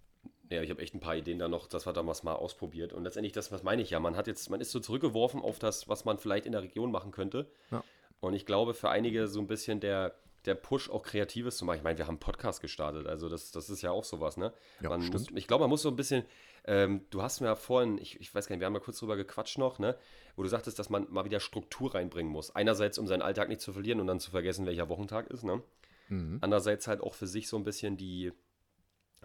[0.49, 2.93] Ja, ich habe echt ein paar Ideen da noch, dass wir damals mal ausprobiert.
[2.93, 5.59] Und letztendlich, das, was meine ich ja, man hat jetzt, man ist so zurückgeworfen auf
[5.59, 7.47] das, was man vielleicht in der Region machen könnte.
[7.71, 7.83] Ja.
[8.23, 11.79] Und ich glaube, für einige so ein bisschen der, der Push auch Kreatives zu machen.
[11.79, 14.53] Ich meine, wir haben einen Podcast gestartet, also das, das ist ja auch sowas, ne?
[14.81, 16.25] Ja, muss, ich glaube, man muss so ein bisschen,
[16.65, 19.01] ähm, du hast mir ja vorhin, ich, ich weiß gar nicht, wir haben ja kurz
[19.01, 19.99] drüber gequatscht noch, ne?
[20.37, 22.55] Wo du sagtest, dass man mal wieder Struktur reinbringen muss.
[22.55, 25.61] Einerseits, um seinen Alltag nicht zu verlieren und dann zu vergessen, welcher Wochentag ist, ne?
[26.09, 26.39] Mhm.
[26.43, 28.31] Andererseits halt auch für sich so ein bisschen die,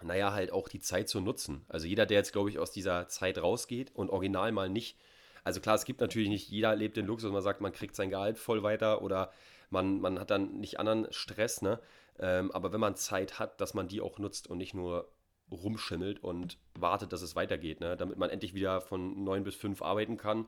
[0.02, 1.64] naja, halt auch die Zeit zu nutzen.
[1.68, 4.98] Also jeder, der jetzt, glaube ich, aus dieser Zeit rausgeht und original mal nicht,
[5.48, 8.10] also klar, es gibt natürlich nicht, jeder lebt den Luxus, man sagt, man kriegt sein
[8.10, 9.32] Gehalt voll weiter oder
[9.70, 11.80] man, man hat dann nicht anderen Stress, ne?
[12.18, 15.10] Ähm, aber wenn man Zeit hat, dass man die auch nutzt und nicht nur
[15.50, 17.96] rumschimmelt und wartet, dass es weitergeht, ne?
[17.96, 20.44] Damit man endlich wieder von neun bis fünf arbeiten kann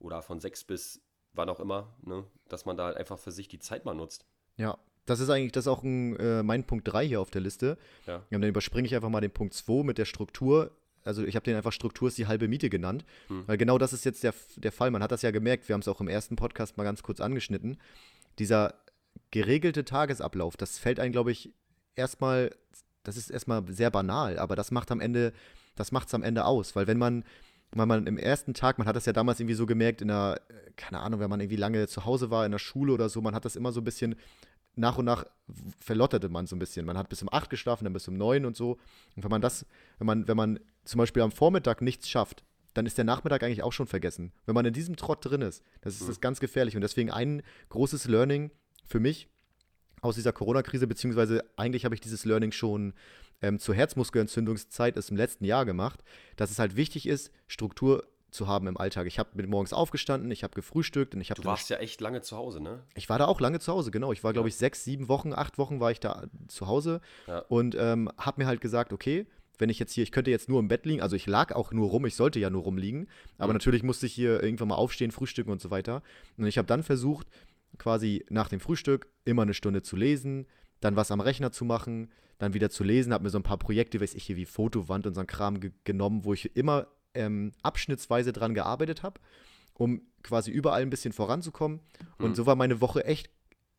[0.00, 1.00] oder von sechs bis
[1.32, 2.24] wann auch immer, ne?
[2.48, 4.26] Dass man da halt einfach für sich die Zeit mal nutzt.
[4.56, 7.40] Ja, das ist eigentlich, das ist auch ein, äh, mein Punkt 3 hier auf der
[7.40, 7.78] Liste.
[8.08, 8.16] Ja.
[8.16, 10.72] Und dann überspringe ich einfach mal den Punkt 2 mit der Struktur.
[11.10, 13.04] Also ich habe den einfach Struktur ist die halbe Miete genannt.
[13.26, 13.42] Hm.
[13.48, 14.92] Weil genau das ist jetzt der, der Fall.
[14.92, 17.20] Man hat das ja gemerkt, wir haben es auch im ersten Podcast mal ganz kurz
[17.20, 17.78] angeschnitten.
[18.38, 18.74] Dieser
[19.32, 21.52] geregelte Tagesablauf, das fällt einem, glaube ich,
[21.96, 22.50] erstmal,
[23.02, 25.32] das ist erstmal sehr banal, aber das macht am Ende,
[25.74, 26.76] das macht es am Ende aus.
[26.76, 27.24] Weil wenn man
[27.72, 30.40] weil man im ersten Tag, man hat das ja damals irgendwie so gemerkt, in der,
[30.76, 33.34] keine Ahnung, wenn man irgendwie lange zu Hause war, in der Schule oder so, man
[33.34, 34.16] hat das immer so ein bisschen
[34.76, 35.24] nach und nach
[35.80, 36.86] verlotterte man so ein bisschen.
[36.86, 38.78] Man hat bis um 8 geschlafen, dann bis um 9 und so.
[39.16, 39.66] Und wenn man das,
[39.98, 43.62] wenn man, wenn man zum Beispiel am Vormittag nichts schafft, dann ist der Nachmittag eigentlich
[43.62, 44.32] auch schon vergessen.
[44.46, 46.06] Wenn man in diesem Trott drin ist, das ist mhm.
[46.06, 46.76] das ganz gefährlich.
[46.76, 48.50] Und deswegen ein großes Learning
[48.84, 49.28] für mich
[50.02, 52.94] aus dieser Corona-Krise, beziehungsweise eigentlich habe ich dieses Learning schon
[53.42, 56.02] ähm, zur Herzmuskelentzündungszeit ist im letzten Jahr gemacht,
[56.36, 59.06] dass es halt wichtig ist, Struktur zu haben im Alltag.
[59.06, 61.40] Ich habe morgens aufgestanden, ich habe gefrühstückt und ich habe.
[61.40, 62.82] Du warst ja echt lange zu Hause, ne?
[62.94, 64.12] Ich war da auch lange zu Hause, genau.
[64.12, 67.40] Ich war, glaube ich, sechs, sieben Wochen, acht Wochen war ich da zu Hause Ja.
[67.48, 69.26] und ähm, habe mir halt gesagt, okay,
[69.58, 71.70] wenn ich jetzt hier, ich könnte jetzt nur im Bett liegen, also ich lag auch
[71.72, 73.56] nur rum, ich sollte ja nur rumliegen, aber Mhm.
[73.58, 76.02] natürlich musste ich hier irgendwann mal aufstehen, frühstücken und so weiter.
[76.38, 77.26] Und ich habe dann versucht,
[77.78, 80.46] quasi nach dem Frühstück immer eine Stunde zu lesen,
[80.80, 83.58] dann was am Rechner zu machen, dann wieder zu lesen, habe mir so ein paar
[83.58, 86.86] Projekte, weiß ich hier wie Fotowand und so ein Kram ge genommen, wo ich immer
[87.14, 89.20] ähm, abschnittsweise dran gearbeitet habe,
[89.74, 91.80] um quasi überall ein bisschen voranzukommen.
[92.18, 92.34] Und Mhm.
[92.34, 93.30] so war meine Woche echt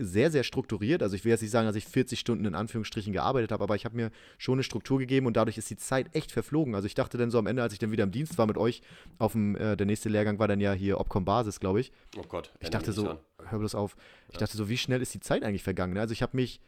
[0.03, 1.03] sehr, sehr strukturiert.
[1.03, 3.75] Also ich will jetzt nicht sagen, dass ich 40 Stunden in Anführungsstrichen gearbeitet habe, aber
[3.75, 6.73] ich habe mir schon eine Struktur gegeben und dadurch ist die Zeit echt verflogen.
[6.73, 8.57] Also ich dachte dann so am Ende, als ich dann wieder im Dienst war mit
[8.57, 8.81] euch,
[9.19, 11.91] auf dem, äh, der nächste Lehrgang war dann ja hier Opcom Basis, glaube ich.
[12.17, 12.51] Oh Gott.
[12.61, 13.19] Ich dachte so, an.
[13.45, 13.95] hör bloß auf,
[14.29, 15.93] ich dachte so, wie schnell ist die Zeit eigentlich vergangen?
[15.93, 16.01] ne?
[16.01, 16.59] Also ich habe mich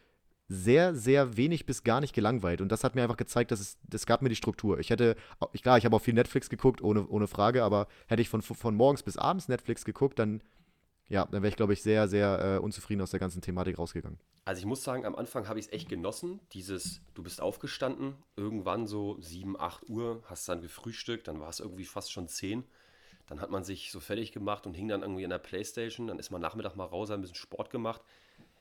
[0.53, 2.61] sehr, sehr wenig bis gar nicht gelangweilt.
[2.61, 4.79] Und das hat mir einfach gezeigt, dass es, das gab mir die Struktur.
[4.79, 5.15] Ich hätte,
[5.51, 8.41] ich, klar, ich habe auch viel Netflix geguckt, ohne, ohne Frage, aber hätte ich von,
[8.41, 10.41] von morgens bis abends Netflix geguckt, dann,
[11.09, 14.19] ja, dann wäre ich, glaube ich, sehr, sehr äh, unzufrieden aus der ganzen Thematik rausgegangen.
[14.45, 16.39] Also ich muss sagen, am Anfang habe ich es echt genossen.
[16.51, 21.59] Dieses, du bist aufgestanden, irgendwann so 7, 8 Uhr, hast dann gefrühstückt, dann war es
[21.59, 22.63] irgendwie fast schon 10.
[23.27, 26.07] Dann hat man sich so fertig gemacht und hing dann irgendwie an der Playstation.
[26.07, 28.01] Dann ist man Nachmittag mal raus, hat ein bisschen Sport gemacht.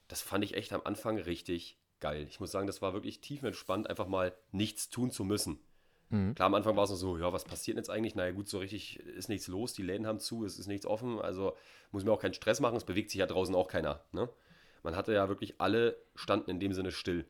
[0.07, 2.27] Das fand ich echt am Anfang richtig geil.
[2.29, 5.59] Ich muss sagen, das war wirklich tiefenentspannt, einfach mal nichts tun zu müssen.
[6.11, 6.35] Mhm.
[6.35, 8.15] Klar, am Anfang war es noch so, ja, was passiert denn jetzt eigentlich?
[8.15, 11.19] Naja, gut, so richtig ist nichts los, die Läden haben zu, es ist nichts offen,
[11.21, 11.57] also
[11.91, 14.01] muss mir auch keinen Stress machen, es bewegt sich ja draußen auch keiner.
[14.13, 14.29] Ne?
[14.83, 17.25] Man hatte ja wirklich alle standen in dem Sinne still.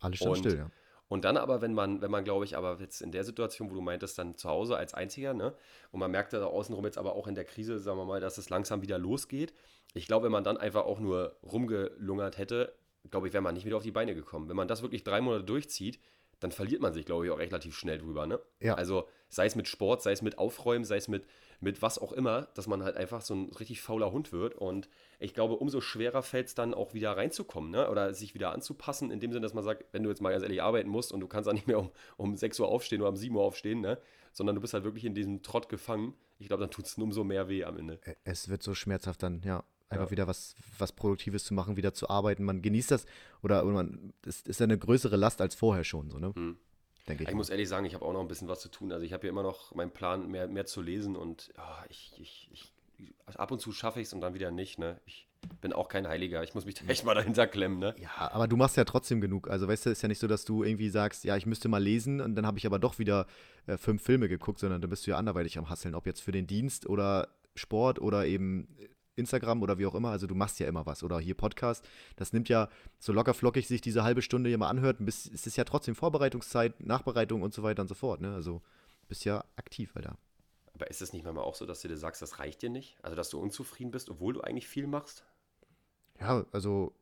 [0.00, 0.70] Alles stand Und- still, ja.
[1.08, 3.74] Und dann aber, wenn man, wenn man, glaube ich, aber jetzt in der Situation, wo
[3.74, 5.52] du meintest, dann zu Hause als Einziger, ne?
[5.90, 8.38] Und man merkte da außenrum jetzt aber auch in der Krise, sagen wir mal, dass
[8.38, 9.52] es langsam wieder losgeht.
[9.92, 12.72] Ich glaube, wenn man dann einfach auch nur rumgelungert hätte,
[13.10, 14.48] glaube ich, wäre man nicht wieder auf die Beine gekommen.
[14.48, 15.98] Wenn man das wirklich drei Monate durchzieht,
[16.40, 18.40] dann verliert man sich, glaube ich, auch relativ schnell drüber, ne?
[18.60, 18.74] Ja.
[18.74, 21.24] Also sei es mit Sport, sei es mit Aufräumen, sei es mit,
[21.60, 24.56] mit was auch immer, dass man halt einfach so ein richtig fauler Hund wird.
[24.56, 24.88] Und
[25.20, 27.88] ich glaube, umso schwerer fällt es dann auch wieder reinzukommen, ne?
[27.88, 30.42] Oder sich wieder anzupassen, in dem Sinne, dass man sagt, wenn du jetzt mal ganz
[30.42, 33.10] ehrlich arbeiten musst und du kannst dann nicht mehr um, um 6 Uhr aufstehen oder
[33.10, 33.98] um 7 Uhr aufstehen, ne?
[34.32, 36.14] Sondern du bist halt wirklich in diesem Trott gefangen.
[36.40, 38.00] Ich glaube, dann tut es umso mehr weh am Ende.
[38.04, 39.62] Ä- Es wird so schmerzhaft dann, ja.
[39.92, 40.10] Einfach Ja.
[40.10, 42.44] wieder was, was Produktives zu machen, wieder zu arbeiten.
[42.44, 43.06] Man genießt das
[43.42, 46.32] oder, oder man, das ist ja eine größere Last als vorher schon, so, ne?
[46.34, 46.56] Hm.
[47.08, 47.28] Denke ich.
[47.28, 47.38] Ich mal.
[47.38, 48.92] muss ehrlich sagen, ich habe auch noch ein bisschen was zu tun.
[48.92, 52.12] Also ich habe ja immer noch meinen Plan, mehr, mehr zu lesen und ah, ich,
[52.18, 52.72] ich, ich,
[53.38, 54.78] ab und zu schaffe ich es und dann wieder nicht.
[54.78, 55.00] Ne?
[55.04, 55.26] Ich
[55.60, 56.44] bin auch kein Heiliger.
[56.44, 57.80] Ich muss mich echt mal dahinter klemmen.
[57.80, 57.94] Ne?
[57.98, 59.50] Ja, aber du machst ja trotzdem genug.
[59.50, 61.82] Also, weißt du, ist ja nicht so, dass du irgendwie sagst, ja, ich müsste mal
[61.82, 63.26] lesen und dann habe ich aber doch wieder
[63.66, 66.32] äh, fünf Filme geguckt, sondern dann bist du ja anderweitig am Hasseln, ob jetzt für
[66.32, 68.68] den Dienst oder Sport oder eben
[69.14, 70.10] Instagram oder wie auch immer.
[70.10, 71.02] Also, du machst ja immer was.
[71.02, 71.84] Oder hier Podcast.
[72.16, 74.98] Das nimmt ja so locker flockig sich diese halbe Stunde hier mal anhört.
[75.00, 78.20] Bis, es ist ja trotzdem Vorbereitungszeit, Nachbereitung und so weiter und so fort.
[78.20, 78.34] Ne?
[78.34, 78.62] Also,
[79.08, 80.16] bist ja aktiv, Alter.
[80.74, 82.96] Aber ist es nicht manchmal auch so, dass du dir sagst, das reicht dir nicht?
[83.02, 85.24] Also dass du unzufrieden bist, obwohl du eigentlich viel machst?
[86.18, 86.94] Ja, also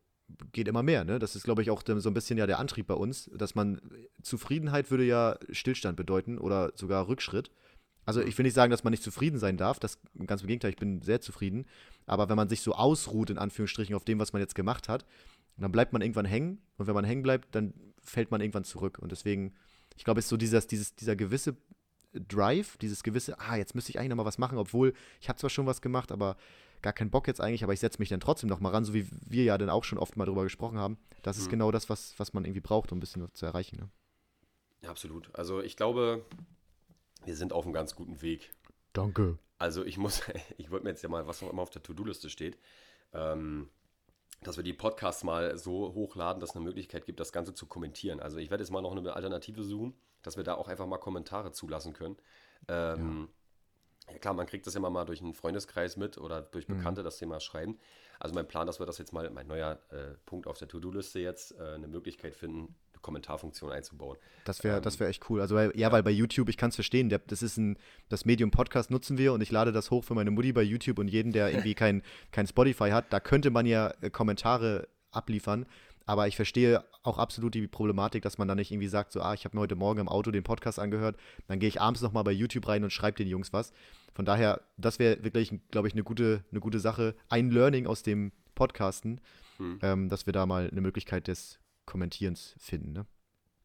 [0.53, 1.19] geht immer mehr, ne?
[1.19, 3.81] Das ist, glaube ich, auch so ein bisschen ja der Antrieb bei uns, dass man
[4.23, 7.51] Zufriedenheit würde ja Stillstand bedeuten oder sogar Rückschritt.
[8.07, 10.71] Also ich will nicht sagen, dass man nicht zufrieden sein darf, das ganz im Gegenteil,
[10.71, 11.67] ich bin sehr zufrieden.
[12.07, 15.05] Aber wenn man sich so ausruht, in Anführungsstrichen, auf dem, was man jetzt gemacht hat,
[15.57, 16.63] dann bleibt man irgendwann hängen.
[16.79, 18.99] Und wenn man hängen bleibt, dann fällt man irgendwann zurück.
[18.99, 19.53] Und deswegen,
[19.97, 21.57] ich glaube, es ist so dieses, dieses, dieser gewisse
[22.13, 25.39] Drive, dieses gewisse, ah, jetzt müsste ich eigentlich noch mal was machen, obwohl ich habe
[25.39, 26.37] zwar schon was gemacht, aber
[26.83, 28.95] gar keinen Bock jetzt eigentlich, aber ich setze mich dann trotzdem noch mal ran, so
[28.95, 30.97] wie wir ja dann auch schon oft mal drüber gesprochen haben.
[31.23, 31.51] Das ist Mhm.
[31.51, 33.77] genau das, was, was man irgendwie braucht, um ein bisschen was zu erreichen.
[33.77, 33.91] Ne?
[34.83, 35.31] Ja, absolut.
[35.35, 36.25] Also ich glaube,
[37.25, 38.53] wir sind auf einem ganz guten Weg.
[38.93, 39.39] Danke.
[39.59, 40.23] Also ich muss,
[40.59, 42.59] ich wollte mir jetzt ja mal, was noch immer auf der To-Do-Liste steht,
[43.13, 43.69] ähm,
[44.43, 47.67] dass wir die Podcasts mal so hochladen, dass es eine Möglichkeit gibt, das Ganze zu
[47.67, 48.21] kommentieren.
[48.21, 50.99] Also ich werde jetzt mal noch eine Alternative suchen, dass wir da auch einfach mal
[50.99, 52.17] Kommentare zulassen können.
[52.69, 53.29] Ähm,
[54.11, 54.19] ja.
[54.19, 56.79] klar, man kriegt das immer mal durch einen Freundeskreis mit oder durch Mhm.
[56.79, 57.79] Bekannte, das Thema schreiben.
[58.19, 61.21] Also mein Plan, dass wir das jetzt mal, mein neuer äh, Punkt auf der To-Do-Liste
[61.21, 64.17] jetzt, äh, eine Möglichkeit finden, Kommentarfunktion einzubauen.
[64.45, 65.41] Das wäre Ähm, das wär echt cool.
[65.41, 67.77] Also, weil, ja, weil bei YouTube, ich kann es verstehen, der, das ist ein,
[68.09, 70.99] das Medium Podcast nutzen wir und ich lade das hoch für meine Mutti bei YouTube
[70.99, 75.67] und jeden, der irgendwie kein, kein Spotify hat, da könnte man ja äh, Kommentare abliefern.
[76.07, 79.33] Aber ich verstehe auch absolut die Problematik, dass man dann nicht irgendwie sagt, so, ah,
[79.35, 82.25] ich habe mir heute Morgen im Auto den Podcast angehört, dann gehe ich abends nochmal
[82.25, 83.73] bei YouTube rein und schreibe den Jungs was.
[84.15, 87.15] Von daher, das wäre wirklich, glaube ich, eine gute, eine gute Sache.
[87.29, 89.21] Ein Learning aus dem Podcasten,
[89.59, 89.79] Hm.
[89.83, 91.59] ähm, dass wir da mal eine Möglichkeit des
[91.91, 92.93] Kommentierens finden.
[92.93, 93.07] Ne?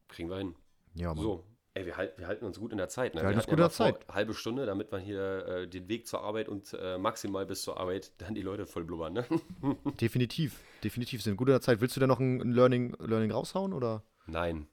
[0.08, 0.56] Kriegen wir hin.
[0.94, 1.22] Ja, Mann.
[1.22, 3.14] So, ey, wir, halt, wir halten uns gut in der Zeit.
[3.14, 3.20] Ne?
[3.20, 4.04] Wir halten uns gut in der Zeit.
[4.08, 7.78] Halbe Stunde, damit man hier äh, den Weg zur Arbeit und äh, maximal bis zur
[7.78, 9.12] Arbeit dann die Leute voll blubbern.
[9.12, 9.26] Ne?
[10.00, 11.80] Definitiv, definitiv sind gut in der Zeit.
[11.80, 14.66] Willst du da noch ein, ein Learning, Learning raushauen oder Nein.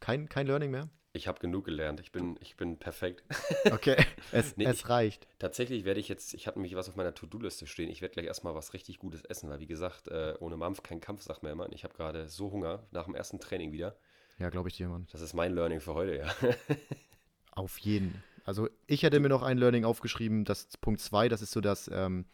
[0.00, 0.88] kein, kein Learning mehr?
[1.18, 1.98] Ich habe genug gelernt.
[2.00, 3.24] Ich bin, ich bin perfekt.
[3.72, 3.96] Okay,
[4.32, 5.26] es, Nee, es ich- reicht.
[5.40, 7.90] Tatsächlich werde ich jetzt, ich habe nämlich was auf meiner To-Do-Liste stehen.
[7.90, 11.00] Ich werde gleich erstmal was richtig Gutes essen, weil wie gesagt, äh, ohne Mampf kein
[11.00, 11.70] Kampf, sagt mir immer.
[11.72, 13.96] Ich habe gerade so Hunger nach dem ersten Training wieder.
[14.38, 15.08] Ja, glaube ich dir, Mann.
[15.10, 16.32] Das ist mein Learning für heute, ja.
[17.52, 18.22] Auf jeden.
[18.44, 21.90] Also ich hätte mir noch ein Learning aufgeschrieben, das Punkt 2, das ist so das
[21.92, 22.24] ähm,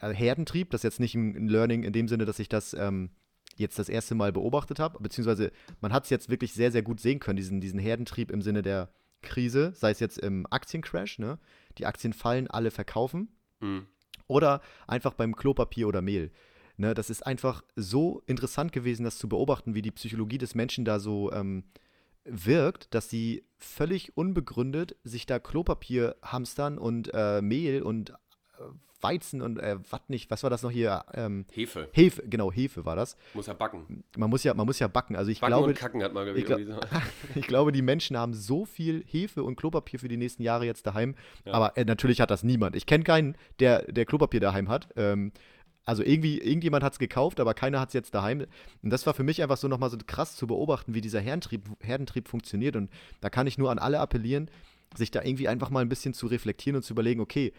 [0.00, 0.70] äh, Herdentrieb.
[0.70, 3.10] Das ist jetzt nicht ein, ein Learning in dem Sinne, dass ich das ähm,
[3.58, 7.00] jetzt das erste Mal beobachtet habe, beziehungsweise man hat es jetzt wirklich sehr, sehr gut
[7.00, 8.90] sehen können, diesen, diesen Herdentrieb im Sinne der
[9.22, 11.38] Krise, sei es jetzt im Aktiencrash, ne?
[11.78, 13.28] Die Aktien fallen, alle verkaufen.
[13.60, 13.86] Hm.
[14.26, 16.30] Oder einfach beim Klopapier oder Mehl.
[16.76, 20.84] Ne, das ist einfach so interessant gewesen, das zu beobachten, wie die Psychologie des Menschen
[20.84, 21.64] da so ähm,
[22.24, 28.12] wirkt, dass sie völlig unbegründet sich da Klopapier hamstern und äh, Mehl und
[29.00, 31.04] Weizen und äh, was nicht, was war das noch hier?
[31.14, 31.88] Ähm, Hefe.
[31.92, 33.16] Hefe, genau, Hefe war das.
[33.34, 34.04] Muss ja backen.
[34.16, 35.16] Man muss ja, man muss ja backen.
[35.16, 36.60] Also ich Backen glaube, und kacken hat man ich, glaub-
[37.34, 40.86] ich glaube, die Menschen haben so viel Hefe und Klopapier für die nächsten Jahre jetzt
[40.86, 41.14] daheim.
[41.44, 41.52] Ja.
[41.52, 42.76] Aber äh, natürlich hat das niemand.
[42.76, 44.88] Ich kenne keinen, der, der Klopapier daheim hat.
[44.96, 45.32] Ähm,
[45.84, 48.44] also irgendwie, irgendjemand hat es gekauft, aber keiner hat es jetzt daheim.
[48.82, 51.62] Und das war für mich einfach so nochmal so krass zu beobachten, wie dieser Herdentrieb,
[51.80, 52.76] Herdentrieb funktioniert.
[52.76, 52.90] Und
[53.22, 54.50] da kann ich nur an alle appellieren,
[54.94, 57.54] sich da irgendwie einfach mal ein bisschen zu reflektieren und zu überlegen, okay,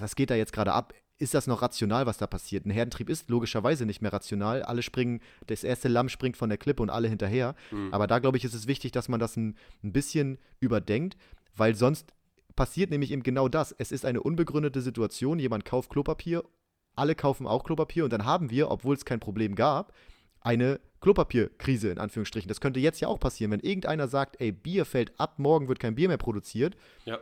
[0.00, 0.94] was geht da jetzt gerade ab?
[1.16, 2.66] Ist das noch rational, was da passiert?
[2.66, 4.62] Ein Herdentrieb ist logischerweise nicht mehr rational.
[4.62, 7.54] Alle springen, das erste Lamm springt von der Klippe und alle hinterher.
[7.70, 7.94] Hm.
[7.94, 11.16] Aber da, glaube ich, ist es wichtig, dass man das ein, ein bisschen überdenkt,
[11.56, 12.12] weil sonst
[12.56, 13.72] passiert nämlich eben genau das.
[13.78, 15.38] Es ist eine unbegründete Situation.
[15.38, 16.42] Jemand kauft Klopapier,
[16.96, 19.92] alle kaufen auch Klopapier und dann haben wir, obwohl es kein Problem gab,
[20.40, 22.48] eine Klopapierkrise in Anführungsstrichen.
[22.48, 25.78] Das könnte jetzt ja auch passieren, wenn irgendeiner sagt, ey, Bier fällt ab, morgen wird
[25.78, 27.20] kein Bier mehr produziert, Ja.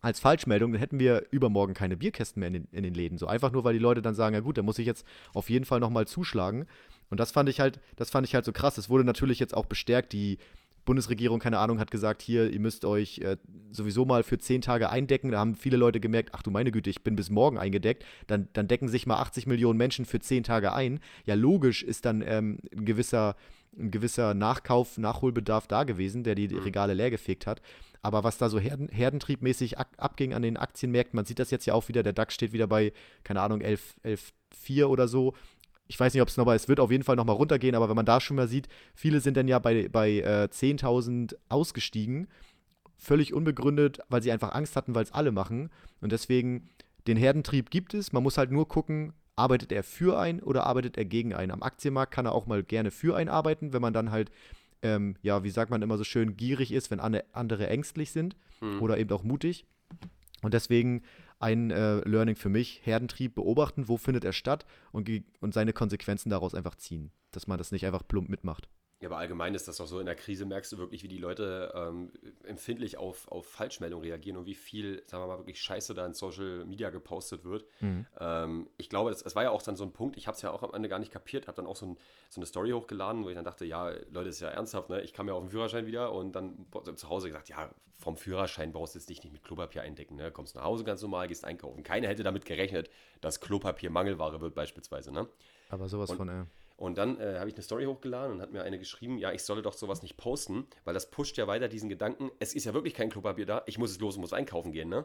[0.00, 3.18] Als Falschmeldung, dann hätten wir übermorgen keine Bierkästen mehr in den, in den Läden.
[3.18, 5.50] So einfach nur, weil die Leute dann sagen, ja gut, da muss ich jetzt auf
[5.50, 6.66] jeden Fall nochmal zuschlagen.
[7.10, 8.78] Und das fand ich halt, das fand ich halt so krass.
[8.78, 10.38] Es wurde natürlich jetzt auch bestärkt, die
[10.84, 13.36] Bundesregierung, keine Ahnung, hat gesagt, hier, ihr müsst euch äh,
[13.70, 15.30] sowieso mal für zehn Tage eindecken.
[15.30, 18.04] Da haben viele Leute gemerkt, ach du meine Güte, ich bin bis morgen eingedeckt.
[18.26, 21.00] Dann, dann decken sich mal 80 Millionen Menschen für zehn Tage ein.
[21.26, 23.36] Ja, logisch ist dann ähm, ein gewisser,
[23.78, 26.58] ein gewisser Nachkauf, Nachholbedarf da gewesen, der die Mhm.
[26.62, 27.60] Regale leergefegt hat.
[28.02, 31.74] Aber was da so Herden, herdentriebmäßig abging an den Aktienmärkten, man sieht das jetzt ja
[31.74, 32.92] auch wieder, der DAX steht wieder bei,
[33.24, 35.34] keine Ahnung, 11, 11,4 oder so.
[35.86, 37.96] Ich weiß nicht, ob es nochmal, es wird auf jeden Fall nochmal runtergehen, aber wenn
[37.96, 42.28] man da schon mal sieht, viele sind dann ja bei, bei äh, 10.000 ausgestiegen,
[42.96, 45.68] völlig unbegründet, weil sie einfach Angst hatten, weil es alle machen.
[46.00, 46.68] Und deswegen,
[47.06, 50.96] den Herdentrieb gibt es, man muss halt nur gucken, arbeitet er für einen oder arbeitet
[50.98, 51.50] er gegen einen.
[51.50, 54.30] Am Aktienmarkt kann er auch mal gerne für einen arbeiten, wenn man dann halt,
[54.82, 58.36] ähm, ja, wie sagt man immer so schön, gierig ist, wenn ande- andere ängstlich sind
[58.60, 58.80] Hm.
[58.82, 59.64] oder eben auch mutig.
[60.42, 61.02] Und deswegen
[61.38, 66.28] ein äh, Learning für mich, Herdentrieb beobachten, wo findet er statt und, und seine Konsequenzen
[66.30, 67.10] daraus einfach ziehen.
[67.30, 68.68] Dass man das nicht einfach plump mitmacht.
[69.00, 71.16] Ja, aber allgemein ist das doch so, in der Krise merkst du wirklich, wie die
[71.16, 72.12] Leute ähm,
[72.44, 76.12] empfindlich auf, auf Falschmeldungen reagieren und wie viel, sagen wir mal, wirklich Scheiße da in
[76.12, 77.64] Social Media gepostet wird.
[78.20, 80.50] Ähm, ich glaube, es, war ja auch dann so ein Punkt, ich habe es ja
[80.50, 81.96] auch am Ende gar nicht kapiert, habe dann auch so, ein,
[82.28, 85.00] so eine Story hochgeladen, wo ich dann dachte, ja, Leute, ist ja ernsthaft, ne?
[85.00, 88.72] Ich kam ja auf den Führerschein wieder und dann zu Hause gesagt, ja, vom Führerschein
[88.72, 90.30] brauchst du jetzt dich nicht mit Klopapier eindecken, ne?
[90.30, 91.82] Kommst nach Hause ganz normal, gehst einkaufen.
[91.84, 92.90] Keiner hätte damit gerechnet,
[93.22, 95.26] dass Klopapier Mangelware wird beispielsweise, ne?
[95.70, 96.44] Aber sowas Und- von, äh,
[96.80, 99.42] Und dann äh, habe ich eine Story hochgeladen und hat mir eine geschrieben, ja, ich
[99.42, 102.72] solle doch sowas nicht posten, weil das pusht ja weiter diesen Gedanken, es ist ja
[102.72, 105.04] wirklich kein Klopapier da, ich muss es los und muss einkaufen gehen, ne?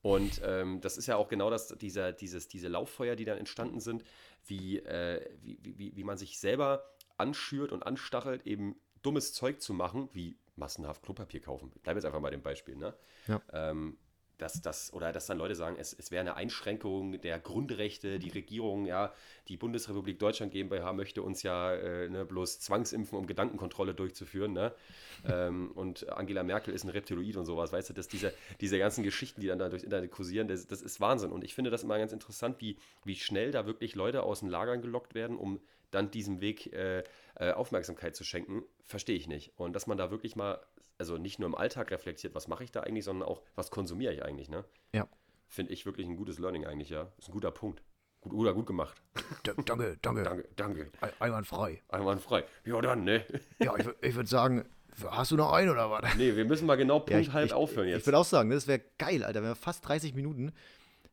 [0.00, 3.80] Und ähm, das ist ja auch genau das, dieser, dieses, diese Lauffeuer, die dann entstanden
[3.80, 4.02] sind,
[4.46, 9.74] wie, äh, wie, wie, wie man sich selber anschürt und anstachelt, eben dummes Zeug zu
[9.74, 11.70] machen, wie massenhaft Klopapier kaufen.
[11.74, 12.94] Ich bleibe jetzt einfach mal dem Beispiel, ne?
[13.26, 13.42] Ja.
[13.52, 13.98] Ähm,
[14.38, 18.30] dass das, oder dass dann Leute sagen, es, es wäre eine Einschränkung der Grundrechte, die
[18.30, 19.12] Regierung, ja,
[19.48, 24.72] die Bundesrepublik Deutschland GmbH möchte uns ja äh, ne, bloß zwangsimpfen, um Gedankenkontrolle durchzuführen, ne?
[25.26, 29.04] ähm, und Angela Merkel ist ein Reptiloid und sowas, weißt du, dass diese, diese ganzen
[29.04, 31.30] Geschichten, die dann da durchs Internet kursieren, das, das ist Wahnsinn.
[31.30, 34.48] Und ich finde das immer ganz interessant, wie, wie schnell da wirklich Leute aus den
[34.48, 35.60] Lagern gelockt werden, um
[35.94, 37.04] dann diesem Weg äh,
[37.36, 39.52] äh, Aufmerksamkeit zu schenken, verstehe ich nicht.
[39.56, 40.60] Und dass man da wirklich mal,
[40.98, 44.12] also nicht nur im Alltag reflektiert, was mache ich da eigentlich, sondern auch, was konsumiere
[44.12, 44.64] ich eigentlich, ne?
[44.92, 45.08] ja.
[45.46, 47.12] Finde ich wirklich ein gutes Learning eigentlich, ja.
[47.18, 47.82] Ist ein guter Punkt.
[48.22, 49.00] Gut, oder gut gemacht.
[49.44, 49.98] Danke, danke.
[50.00, 50.90] Danke, danke.
[51.20, 51.82] Einwandfrei.
[51.88, 52.44] Einwandfrei.
[52.64, 53.24] Ja, dann, ne?
[53.60, 54.64] Ja, ich, ich würde sagen,
[55.10, 56.16] hast du noch einen oder was?
[56.16, 58.06] Nee, wir müssen mal genau Punkt Ja, ich, halt ich, aufhören Ich jetzt.
[58.06, 59.42] würde auch sagen, das wäre geil, Alter.
[59.42, 60.52] Wir fast 30 Minuten.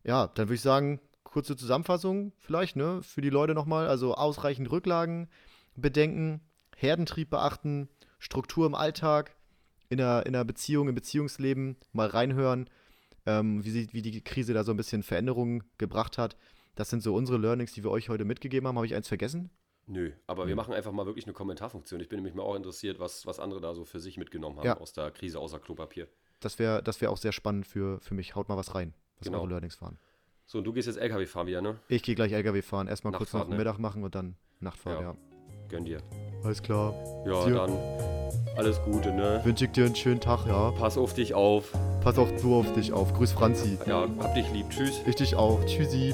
[0.04, 3.04] Ja, dann würde ich sagen, kurze Zusammenfassung vielleicht, ne?
[3.04, 3.88] Für die Leute nochmal.
[3.88, 5.30] Also ausreichend Rücklagen
[5.76, 6.41] bedenken,
[6.76, 9.36] Herdentrieb beachten, Struktur im Alltag,
[9.92, 12.68] in der, in der Beziehung, im Beziehungsleben mal reinhören,
[13.26, 16.36] ähm, wie, sie, wie die Krise da so ein bisschen Veränderungen gebracht hat.
[16.76, 18.78] Das sind so unsere Learnings, die wir euch heute mitgegeben haben.
[18.78, 19.52] Habe ich eins vergessen?
[19.88, 20.58] Nö, aber wir Hm.
[20.58, 22.00] machen einfach mal wirklich eine Kommentarfunktion.
[22.00, 24.66] Ich bin nämlich mal auch interessiert, was, was andere da so für sich mitgenommen haben
[24.66, 24.78] Ja.
[24.78, 26.08] aus der Krise, außer Klopapier.
[26.40, 28.36] Das wäre das wär auch sehr spannend für, für mich.
[28.36, 29.40] Haut mal was rein, was Genau.
[29.40, 30.00] eure Learnings waren.
[30.46, 31.80] So, und du gehst jetzt LKW fahren wieder, ne?
[31.90, 32.88] Ich gehe gleich LKW fahren.
[32.88, 33.58] Erstmal kurz noch ne?
[33.58, 35.12] Mittag machen und dann Nachtfahrt, Ja.
[35.12, 35.18] ja.
[35.70, 36.02] Gönn dir.
[36.44, 36.94] Alles klar.
[37.26, 38.21] Ja, dann
[38.56, 39.41] alles Gute, ne?
[39.44, 40.72] Wünsche ich dir einen schönen Tag, ja.
[40.72, 41.72] Pass auf dich auf.
[42.04, 43.13] Pass auch du auf dich auf.
[43.13, 43.78] Grüß Franzi.
[43.86, 44.70] Ja, hab dich lieb.
[44.70, 45.02] Tschüss.
[45.06, 45.63] Ich dich auch.
[45.65, 46.13] Tschüssi.